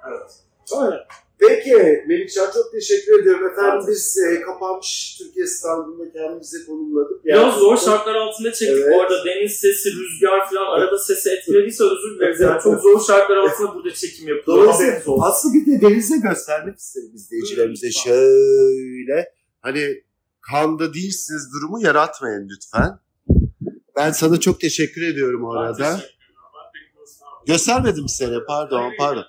[0.09, 0.31] Evet.
[0.83, 1.07] Öyle.
[1.41, 3.47] Peki Melikşah çok teşekkür ediyorum.
[3.53, 7.25] Efendim biz e, kapanmış Türkiye standında kendimizi konumladık.
[7.25, 8.93] Biraz Yani- zor şartlar altında çektik Evet.
[8.95, 9.25] bu arada.
[9.25, 12.41] Deniz sesi, rüzgar falan arada sesi etkilediyse özür dileriz.
[12.41, 14.65] Yani çok zor şartlar altında burada çekim yapılıyor.
[14.65, 19.33] Dolayısıyla aslında bir de denize göstermek isterim izleyicilerimize şöyle.
[19.61, 20.03] Hani
[20.53, 22.99] kanda değilsiniz durumu yaratmayın lütfen.
[23.97, 26.01] Ben sana çok teşekkür ediyorum o arada.
[27.47, 28.09] göstermedim.
[28.09, 29.25] Seni pardon pardon.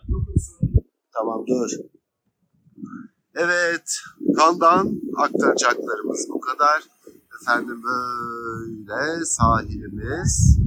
[1.13, 1.98] Tamam dur.
[3.35, 3.97] Evet,
[4.37, 6.83] kandan aktaracaklarımız bu kadar.
[7.41, 10.59] Efendim böyle sahilimiz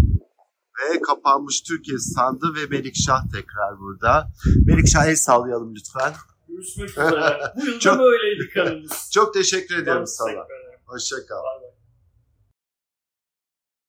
[0.78, 4.28] ve kapanmış Türkiye standı ve Melikşah tekrar burada.
[4.66, 6.12] Melikşah el sallayalım lütfen.
[6.48, 7.40] Görüşmek üzere.
[7.56, 9.10] Bu yılda Çok- böyleydi kanımız.
[9.14, 10.30] Çok teşekkür ediyorum sana.
[10.30, 10.46] ederim.
[10.86, 11.36] Hoşça kal.